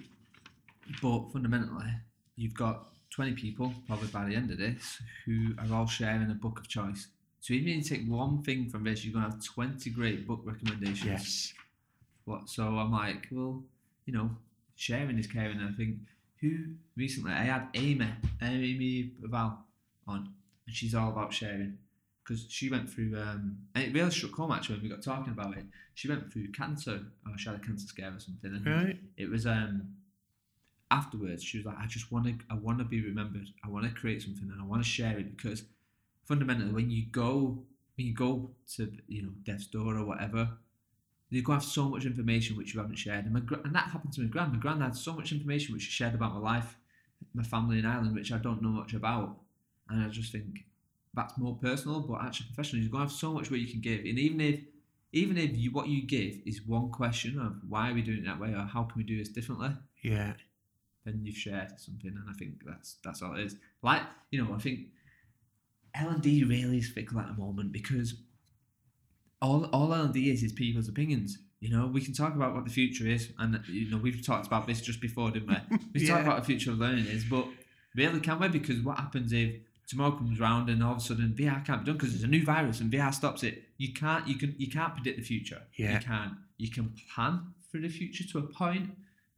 [1.01, 1.91] But fundamentally,
[2.37, 6.33] you've got 20 people, probably by the end of this, who are all sharing a
[6.33, 7.07] book of choice.
[7.41, 10.25] So even if you take one thing from this, you're going to have 20 great
[10.25, 11.05] book recommendations.
[11.05, 11.53] Yes.
[12.23, 12.47] What?
[12.47, 13.61] So I'm like, well,
[14.05, 14.29] you know,
[14.77, 15.59] sharing is caring.
[15.59, 15.97] And I think
[16.39, 18.07] who recently I had Amy,
[18.41, 19.65] Amy Val
[20.07, 20.29] on,
[20.65, 21.77] and she's all about sharing
[22.31, 25.33] because she went through, um, and it really struck home actually when we got talking
[25.33, 25.65] about it.
[25.95, 28.97] She went through cancer, or she had a cancer scare or something, and Right.
[29.17, 29.95] it was um
[30.89, 33.85] afterwards she was like i just want to i want to be remembered i want
[33.85, 35.63] to create something and i want to share it because
[36.25, 37.63] fundamentally when you go
[37.95, 40.49] when you go to you know death's door or whatever
[41.29, 44.11] you go have so much information which you haven't shared and, my, and that happened
[44.11, 46.75] to my grand my grand had so much information which she shared about my life
[47.33, 49.37] my family in ireland which i don't know much about
[49.89, 50.65] and i just think
[51.13, 53.81] that's more personal but actually professionally you're going to have so much where you can
[53.81, 54.59] give and even if
[55.13, 58.25] even if you what you give is one question of why are we doing it
[58.25, 60.33] that way or how can we do this differently Yeah.
[61.05, 63.55] then you've shared something, and I think that's that's all it is.
[63.81, 64.79] Like you know, I think
[65.95, 68.13] L and D really is fickle at the moment because
[69.41, 71.37] all all L and D is is people's opinions.
[71.59, 74.47] You know, we can talk about what the future is, and you know we've talked
[74.47, 75.77] about this just before, didn't we?
[75.93, 76.13] We Yeah.
[76.13, 77.45] talked about the future of learning is, but
[77.95, 78.47] really can we?
[78.47, 79.55] Because what happens if
[79.91, 82.27] tomorrow comes round and all of a sudden VR can't be done because there's a
[82.27, 83.63] new virus and VR stops it?
[83.77, 85.61] You can't you can you can't predict the future.
[85.75, 85.95] Yeah.
[85.95, 86.33] You can't.
[86.57, 88.91] You can plan for the future to a point.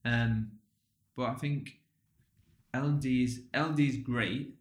[0.06, 0.52] Um,
[1.18, 1.80] but I think
[2.74, 4.56] L and is L and D is great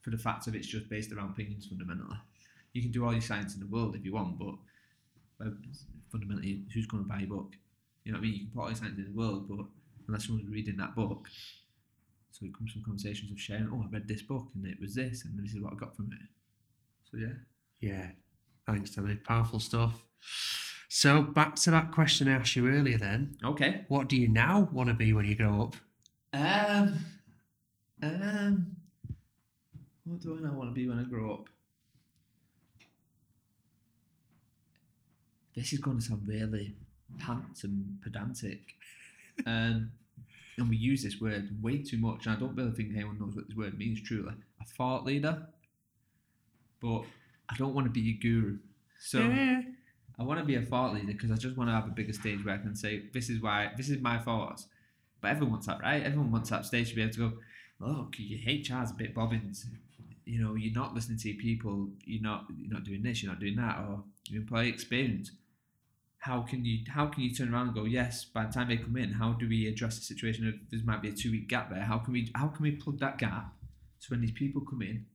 [0.00, 2.16] for the fact of it's just based around opinions fundamentally.
[2.72, 4.54] You can do all your science in the world if you want, but
[5.38, 5.54] well,
[6.10, 7.52] fundamentally, who's going to buy a book?
[8.04, 8.34] You know what I mean?
[8.34, 9.66] You can put all your science in the world, but
[10.06, 11.28] unless someone's reading that book,
[12.32, 13.68] so it comes from conversations of sharing.
[13.72, 15.94] Oh, I read this book and it was this, and this is what I got
[15.94, 16.28] from it.
[17.10, 17.34] So yeah.
[17.80, 18.06] Yeah.
[18.66, 19.16] Thanks, Danny.
[19.16, 20.02] Powerful stuff.
[20.88, 23.36] So back to that question I asked you earlier then.
[23.44, 23.84] Okay.
[23.88, 25.76] What do you now want to be when you grow up?
[26.32, 26.98] Um.
[28.02, 28.76] Um.
[30.04, 31.48] What do I now want to be when I grow up?
[35.54, 36.74] This is going to sound really
[37.18, 38.60] pants and pedantic.
[39.46, 39.92] Um,
[40.58, 43.34] and we use this word way too much, and I don't really think anyone knows
[43.34, 44.34] what this word means truly.
[44.60, 45.46] A thought leader,
[46.80, 47.02] but
[47.48, 48.58] I don't want to be a guru.
[48.98, 49.62] So yeah.
[50.18, 52.12] I want to be a thought leader because I just want to have a bigger
[52.12, 54.68] stage where I can say, "This is why, this is my thoughts."
[55.20, 56.02] But everyone wants that, right?
[56.02, 57.32] Everyone wants that stage to be able to go,
[57.80, 59.66] "Look, your HR's a bit bobbins.
[60.24, 61.88] You know, you're not listening to your people.
[62.04, 63.22] You're not, you're not doing this.
[63.22, 63.78] You're not doing that.
[63.78, 65.32] Or your employee experience.
[66.22, 68.24] How can you, how can you turn around and go, yes?
[68.24, 70.46] By the time they come in, how do we address the situation?
[70.46, 72.70] If there might be a two week gap there, how can we, how can we
[72.82, 73.52] plug that gap?
[73.98, 75.06] So when these people come in,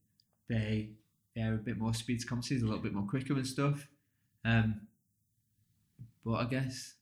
[0.49, 0.89] they,
[1.33, 3.87] they're a bit more speed to conversations, a little bit more quicker and stuff.
[4.43, 4.81] Um,
[6.25, 6.95] but I guess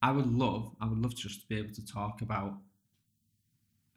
[0.00, 2.54] I would love, I would love just to be able to talk about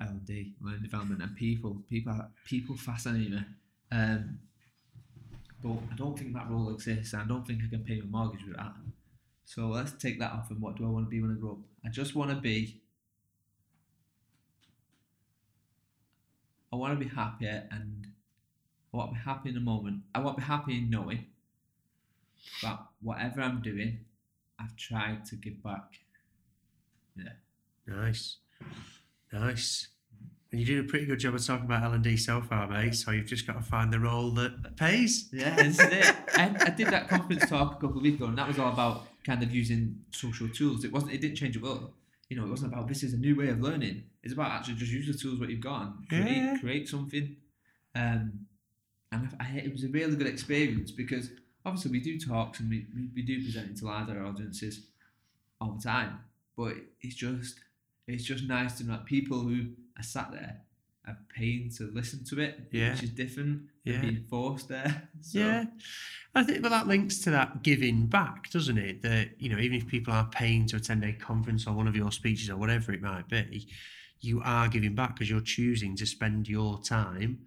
[0.02, 1.84] L D, learning development, and people.
[1.88, 3.44] People, people fascinate me.
[3.92, 4.40] Um,
[5.62, 8.24] but I don't think that role exists, and I don't think I can pay my
[8.24, 8.74] mortgage with that.
[9.50, 10.52] So let's take that off.
[10.52, 11.58] And what do I want to be when I grow up?
[11.84, 12.84] I just want to be.
[16.72, 18.06] I want to be happy, and
[18.93, 20.04] I want to be happy in the moment.
[20.14, 21.26] I want to be happy in knowing
[22.62, 24.02] that whatever I'm doing,
[24.60, 25.97] I've tried to give back.
[27.18, 27.34] Yeah.
[27.88, 28.38] Nice.
[29.34, 29.88] Nice.
[30.52, 32.68] And you're doing a pretty good job of talking about L and D so far,
[32.68, 32.93] mate.
[32.93, 35.28] So you've just got to find the role that pays.
[35.34, 36.16] Yeah, this is it.
[36.36, 38.72] I, I did that conference talk a couple of weeks ago, and that was all
[38.72, 40.84] about kind of using social tools.
[40.84, 41.14] It wasn't.
[41.14, 41.92] It didn't change the world.
[42.30, 44.04] You know, it wasn't about this is a new way of learning.
[44.24, 46.58] It's about actually just use the tools what you've got and create, Yeah.
[46.60, 47.36] create something.
[47.96, 48.46] Um,
[49.12, 51.30] and I, I, it was a really good experience because
[51.66, 54.82] obviously we do talks and we, we, do present it to larger audiences
[55.60, 56.20] all the time.
[56.58, 57.60] But it's just
[58.08, 59.68] it's just nice to know that people who
[59.98, 60.62] are sat there
[61.10, 62.91] are paying to listen to it, Yeah.
[62.93, 63.93] which is different Yeah.
[63.93, 65.10] than being forced there.
[65.22, 65.66] So, Yeah.
[66.36, 69.01] I think but that links to that giving back, doesn't it?
[69.01, 71.95] That, you know, even if people are paying to attend a conference or one of
[71.95, 73.68] your speeches or whatever it might be,
[74.22, 77.39] you are giving back because you're choosing to spend your time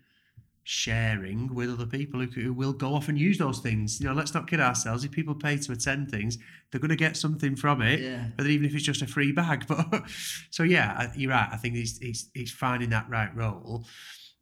[0.65, 4.01] sharing with other people who, who will go off and use those things.
[4.01, 5.05] You know, let's not kid ourselves.
[5.05, 6.39] If people pay to attend things,
[6.71, 8.01] they're going to get something from it.
[8.01, 8.29] Yeah.
[8.39, 9.67] even if it's just a free bag.
[9.73, 10.05] But
[10.51, 11.49] so yeah, you're right.
[11.51, 13.85] I think it's it's it's finding that right role,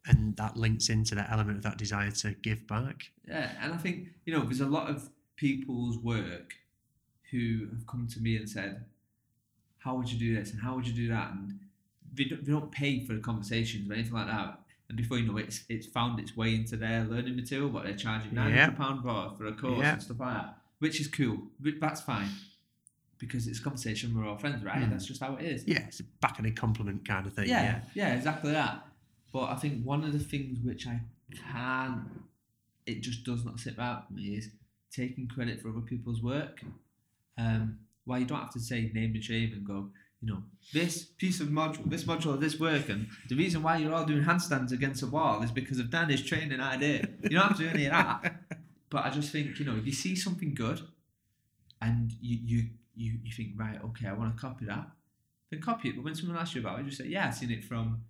[0.06, 3.10] and that links into that element of that desire to give back.
[3.26, 6.54] Yeah, and I think you know there's a lot of people's work
[7.30, 8.84] who have come to me and said,
[9.78, 11.60] "How would you do this?" and "How would you do that?" and
[12.12, 14.60] they don't, they don't pay for the conversations or anything like that.
[14.90, 17.84] And before you know it, it's it's found its way into their learning material, what
[17.84, 18.64] they're charging nine Yeah.
[18.66, 19.92] hundred pound for for a course Yeah.
[19.94, 21.38] and stuff like that, which is cool.
[21.60, 22.28] But that's fine
[23.18, 24.14] because it's a conversation.
[24.14, 24.82] We're all friends, right?
[24.82, 24.90] Mm.
[24.90, 25.64] That's just how it is.
[25.66, 27.48] Yeah, it's a backhanded compliment kind of thing.
[27.48, 28.84] Yeah, yeah, exactly that.
[29.32, 31.00] But I think one of the things which I
[31.52, 32.24] can,
[32.84, 34.50] it just does not sit right with me is
[34.90, 36.62] taking credit for other people's work.
[37.38, 39.90] Um, while you don't have to say name and shame and go,
[40.22, 40.42] you know,
[40.74, 44.04] this piece of module, this module of this work, and the reason why you're all
[44.04, 47.08] doing handstands against a wall is because of Danny's training idea.
[47.22, 48.34] You don't have to do any of that.
[48.90, 50.80] But I just think, you know, if you see something good
[51.80, 54.86] and you you you, you think, right, okay, I want to copy that,
[55.50, 55.94] then copy it.
[55.96, 58.02] But when someone asks you about it, just say, yeah, I've seen it from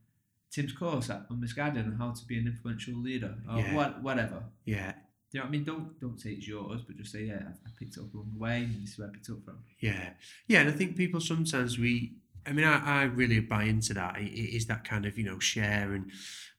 [0.50, 3.74] Tim's course at, on Missguided on how to be an influential leader or Yeah.
[3.76, 4.42] what, whatever.
[4.64, 4.94] Yeah.
[5.33, 5.64] You know what I mean?
[5.64, 8.31] Don't don't say it's yours, but just say, yeah, I, I picked it up along
[8.33, 9.59] the way and this is where I picked it up from.
[9.78, 10.11] Yeah,
[10.49, 12.14] yeah, and I think people sometimes we.
[12.47, 14.18] I mean, I, I really buy into that.
[14.18, 16.11] It, it is that kind of you know share and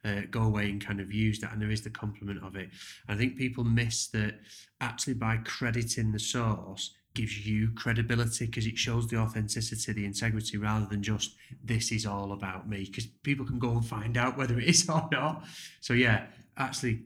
[0.05, 2.69] uh, go away and kind of use that, and there is the compliment of it.
[3.09, 4.39] I think people miss that
[4.79, 10.57] actually by crediting the source gives you credibility because it shows the authenticity, the integrity,
[10.57, 12.85] rather than just this is all about me.
[12.85, 15.43] Because people can go and find out whether it is or not.
[15.81, 17.01] So yeah, actually,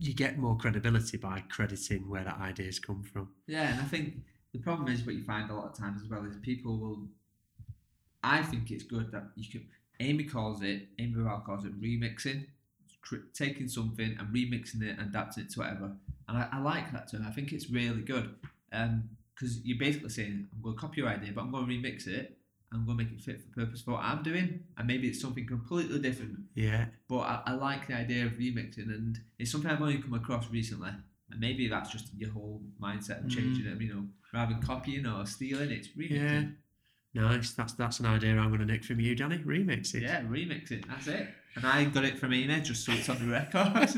[0.00, 3.28] you get more credibility by crediting where that idea's come from.
[3.46, 4.14] Yeah, and I think
[4.52, 7.08] the problem is what you find a lot of times as well is people will.
[8.22, 9.66] I think it's good that you can.
[10.00, 10.88] Amy calls it.
[10.98, 12.46] Amy Burrell calls it remixing,
[13.34, 15.92] taking something and remixing it and adapting it to whatever.
[16.28, 17.24] And I, I like that term.
[17.26, 18.34] I think it's really good.
[18.72, 21.72] Um, because you're basically saying I'm going to copy your idea, but I'm going to
[21.72, 22.36] remix it.
[22.72, 25.20] I'm going to make it fit for purpose for what I'm doing, and maybe it's
[25.20, 26.38] something completely different.
[26.54, 30.14] Yeah, But I, I like the idea of remixing, and it's something I've only come
[30.14, 30.90] across recently.
[31.30, 33.76] And maybe that's just your whole mindset of changing mm.
[33.76, 33.82] it.
[33.82, 36.54] You know, rather than copying or stealing, it's remixing.
[37.12, 37.22] Yeah.
[37.22, 37.52] Nice.
[37.52, 39.38] That's that's an idea I'm going to nick from you, Danny.
[39.38, 40.02] Remix it.
[40.02, 40.86] Yeah, remix it.
[40.88, 41.28] That's it.
[41.56, 43.90] And I got it from Amy just so it's on the record.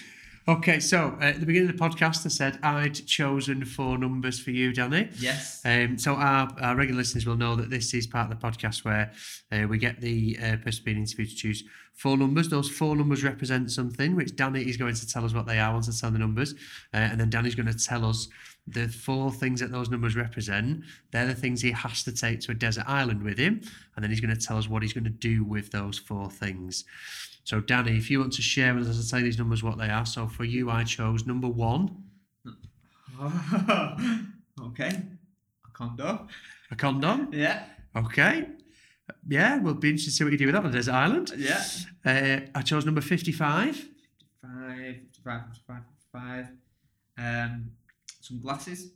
[0.48, 4.40] okay, so uh, at the beginning of the podcast, I said I'd chosen four numbers
[4.40, 5.08] for you, Danny.
[5.18, 5.60] yes.
[5.64, 8.84] Um, so our, our regular listeners will know that this is part of the podcast
[8.84, 9.12] where
[9.52, 11.64] uh, we get the uh, person being interviewed to choose
[11.94, 12.48] four numbers.
[12.48, 15.72] Those four numbers represent something, which Danny is going to tell us what they are
[15.72, 16.54] once I tell the numbers,
[16.94, 18.28] uh, and then Danny's going to tell us
[18.66, 20.84] the four things that those numbers represent.
[21.12, 23.60] They're the things he has to take to a desert island with him,
[23.96, 26.30] and then he's going to tell us what he's going to do with those four
[26.30, 26.84] things.
[27.44, 29.88] So, Danny, if you want to share with us, I'll tell these numbers what they
[29.88, 30.06] are.
[30.06, 32.04] So, for you, I chose number one,
[34.60, 35.02] okay.
[35.66, 36.26] A condo.
[36.70, 37.28] a condom.
[37.32, 37.64] Yeah.
[37.94, 38.46] Okay.
[39.28, 41.32] Yeah, we'll be interested to see what you do with that on Desert Island.
[41.36, 41.62] Yeah.
[42.04, 43.88] Uh, I chose number 55.
[44.42, 45.82] Five, five, five,
[46.12, 46.46] five.
[47.18, 47.72] Um,
[48.20, 48.92] some glasses.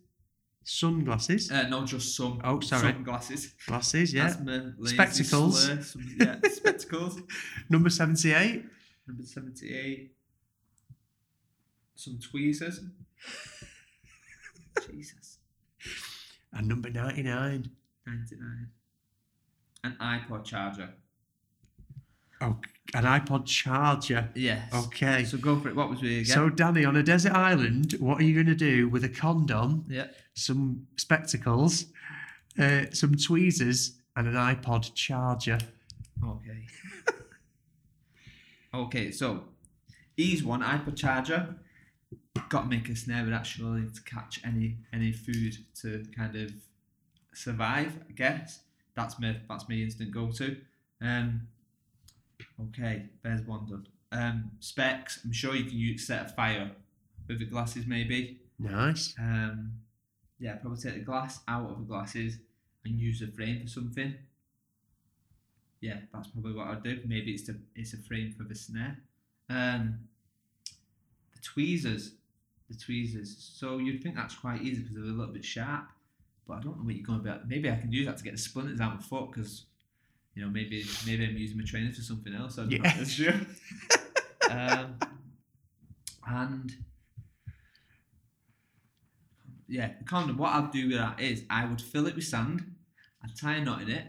[0.65, 1.51] Sunglasses.
[1.51, 2.41] Uh, no, just some.
[2.43, 2.93] Oh, sorry.
[2.93, 3.55] Sunglasses.
[3.67, 4.35] Glasses, yeah.
[4.85, 5.65] Spectacles.
[5.65, 5.83] slur.
[5.83, 7.21] Some, yeah, spectacles.
[7.69, 8.65] Number 78.
[9.07, 10.12] Number 78.
[11.95, 12.81] Some tweezers.
[14.91, 15.39] Jesus.
[16.53, 17.71] And number 99.
[18.07, 18.69] 99.
[19.85, 20.95] An iPod charger.
[22.41, 22.59] Oh,
[22.95, 24.31] an iPod charger.
[24.35, 24.73] Yes.
[24.75, 25.25] Okay.
[25.25, 25.77] So go for it.
[25.77, 26.35] What was we again?
[26.35, 29.85] So, Danny, on a desert island, what are you going to do with a condom,
[29.89, 30.07] yeah.
[30.35, 31.87] Some spectacles,
[32.59, 35.59] uh, some tweezers, and an iPod charger?
[36.22, 36.66] Okay.
[38.74, 39.45] okay, so
[40.16, 41.57] ease one iPod charger.
[42.49, 46.53] Got to make a snare with actually to catch any any food to kind of
[47.32, 47.99] survive.
[48.09, 48.61] I guess
[48.95, 50.57] that's my that's my instant go to.
[51.01, 51.49] Um.
[52.68, 53.87] Okay, there's one done.
[54.12, 55.20] Um, specs.
[55.24, 56.70] I'm sure you can use set a fire
[57.28, 58.41] with the glasses maybe.
[58.59, 59.14] Nice.
[59.18, 59.72] Um,
[60.39, 62.39] yeah, probably take the glass out of the glasses
[62.85, 64.14] and use the frame for something.
[65.80, 67.01] Yeah, that's probably what I'd do.
[67.07, 68.99] Maybe it's the it's a frame for the snare.
[69.51, 69.99] Um,
[71.35, 72.12] the tweezers,
[72.70, 73.53] the tweezers.
[73.55, 75.89] So you'd think that's quite easy because they're a little bit sharp,
[76.49, 77.57] but I don't know what you're going to be.
[77.57, 79.66] Maybe I can use that to get the splinters out of my foot because,
[80.35, 82.59] you know, maybe maybe I'm using my trainers for something else.
[82.59, 82.76] I don't know.
[82.82, 82.97] Yeah.
[82.97, 83.47] That's true.
[84.51, 84.99] um,
[86.26, 86.74] and
[89.69, 90.37] yeah, the condom.
[90.37, 92.75] What I'd do with that is I would fill it with sand.
[93.23, 94.05] I'd tie a knot in it,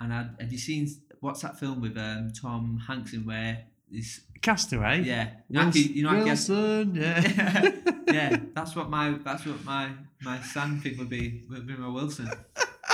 [0.00, 0.30] and I'd.
[0.40, 0.88] Have you seen
[1.20, 4.20] what's that film with um, Tom Hanks in where this?
[4.42, 5.02] Castaway.
[5.02, 6.48] Yeah, you know, I you know, I guess.
[6.48, 6.94] Wilson.
[6.94, 7.72] Yeah.
[8.06, 9.90] yeah, that's what my that's what my
[10.22, 12.30] my sand thing would be would be my Wilson.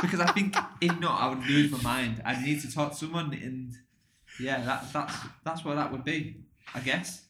[0.01, 2.23] Because I think if not, I would lose my mind.
[2.25, 3.73] I'd need to talk to someone, and
[4.41, 5.15] yeah, that that's
[5.45, 6.37] that's what that would be.
[6.75, 7.23] I guess.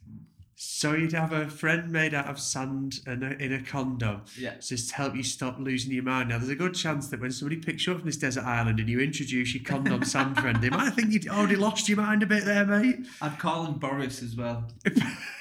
[0.64, 4.22] So you'd have a friend made out of sand and a, in a condom.
[4.38, 4.54] Yeah.
[4.60, 6.28] just to help you stop losing your mind.
[6.28, 8.78] Now, there's a good chance that when somebody picks you up from this desert island
[8.78, 12.22] and you introduce your condom sand friend, they might think you'd already lost your mind
[12.22, 13.06] a bit there, mate.
[13.20, 14.64] I'd call him Boris as well.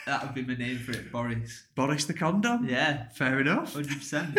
[0.08, 1.64] That would be my name for it, Boris.
[1.76, 2.68] Boris the condom.
[2.68, 3.74] Yeah, Fair enough.
[3.74, 4.38] hundred percent.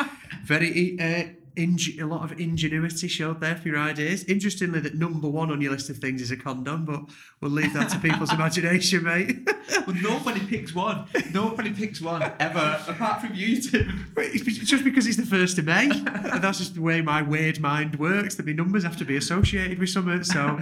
[0.44, 0.98] Very.
[0.98, 1.24] Uh,
[1.56, 4.24] inge- a lot of ingenuity showed there for your ideas.
[4.24, 7.02] Interestingly, that number one on your list of things is a condom, but
[7.40, 9.48] we'll leave that to people's imagination, mate.
[9.86, 11.06] Well, nobody picks one.
[11.32, 13.88] Nobody picks one ever, apart from you two.
[14.16, 15.90] It's just because it's the first of May.
[15.90, 18.34] and that's just the way my weird mind works.
[18.36, 20.22] That my numbers have to be associated with something.
[20.24, 20.60] So,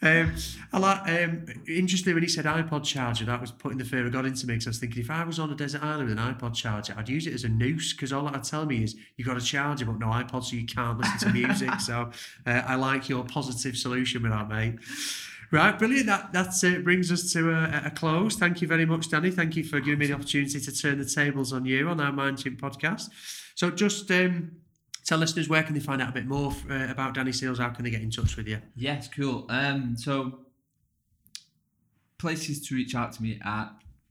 [0.00, 0.34] um,
[0.72, 1.08] I like.
[1.08, 4.46] Um, interestingly, when he said iPod charger, that was putting the fear of God into
[4.46, 4.54] me.
[4.54, 6.94] Because I was thinking, if I was on a desert island with an iPod charger,
[6.96, 7.92] I'd use it as a noose.
[7.92, 10.66] Because all that'd tell me is you've got a charger, but no iPod, so you
[10.66, 11.80] can't listen to music.
[11.80, 12.10] so,
[12.46, 14.78] uh, I like your positive solution with that, mate.
[15.50, 16.06] Right, brilliant.
[16.06, 18.36] That that uh, brings us to a, a close.
[18.36, 19.30] Thank you very much, Danny.
[19.30, 22.12] Thank you for giving me the opportunity to turn the tables on you on our
[22.12, 23.08] Mind Chimp podcast.
[23.54, 24.52] So, just um,
[25.08, 27.58] tell listeners where can they find out a bit more uh, about Danny Seals?
[27.58, 28.58] How can they get in touch with you?
[28.76, 29.46] Yes, cool.
[29.48, 30.40] Um, so
[32.18, 33.70] places to reach out to me at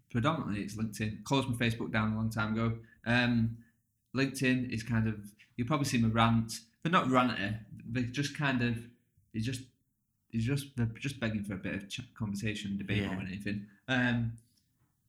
[0.09, 1.23] predominantly it's LinkedIn.
[1.23, 2.77] Closed my Facebook down a long time ago.
[3.05, 3.57] Um,
[4.15, 5.15] LinkedIn is kind of
[5.55, 6.59] you'll probably see my rant.
[6.81, 7.57] They're not ranty.
[7.89, 8.77] They're just kind of
[9.33, 9.61] it's just
[10.31, 11.83] it's just they're just begging for a bit of
[12.17, 13.15] conversation, debate Yeah.
[13.15, 13.65] or anything.
[13.87, 14.33] Um,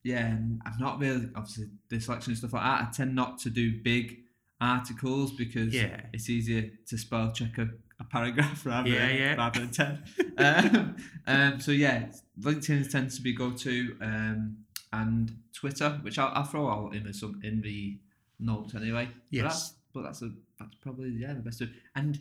[0.02, 2.82] yeah, and I've not really obviously dyslexia and stuff like that.
[2.82, 4.18] I tend not to do big
[4.60, 6.00] articles because Yeah.
[6.12, 7.68] it's easier to spell check a,
[8.00, 9.34] a paragraph rather Yeah, than yeah.
[9.34, 10.02] rather than ten.
[10.38, 10.96] um,
[11.26, 12.06] um, so yeah,
[12.40, 14.58] LinkedIn tends to be go to, um,
[14.92, 17.98] and Twitter, which I'll, I'll throw all in the some in the
[18.40, 19.06] notes anyway.
[19.06, 19.42] But Yes.
[19.44, 21.60] that's, but that's a that's probably yeah the best.
[21.60, 22.18] Of, and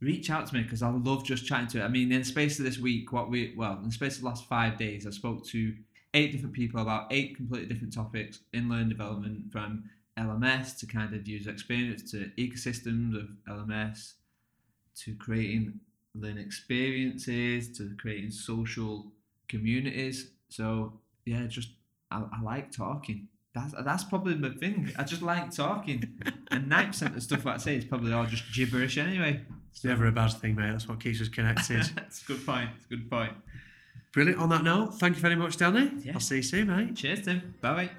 [0.00, 1.84] reach out to me because I love just chatting to it.
[1.84, 4.22] I mean, in the space of this week, what we well in the space of
[4.22, 5.74] the last five days, I spoke to
[6.14, 9.84] eight different people about eight completely different topics in learning development from
[10.22, 14.14] LMS to kind of user experience to ecosystems of LMS
[14.96, 15.80] to creating
[16.14, 19.12] learning experiences to creating social
[19.48, 20.30] communities.
[20.48, 21.70] So yeah, just
[22.10, 23.28] I, I like talking.
[23.54, 24.92] That's that's probably my thing.
[24.98, 26.20] I just like talking,
[26.50, 29.42] and ninety percent of stuff I say is probably all just gibberish anyway.
[29.70, 30.72] It's never a bad thing, mate.
[30.72, 31.82] That's what keeps us connected.
[31.96, 32.70] That's a good point.
[32.76, 33.32] It's a good point.
[34.12, 34.40] Brilliant.
[34.40, 35.90] On that note, thank you very much, Danny.
[36.02, 36.12] Yeah.
[36.14, 36.94] I'll see you soon, mate.
[36.96, 37.54] Cheers, Tim.
[37.62, 37.90] Bye bye.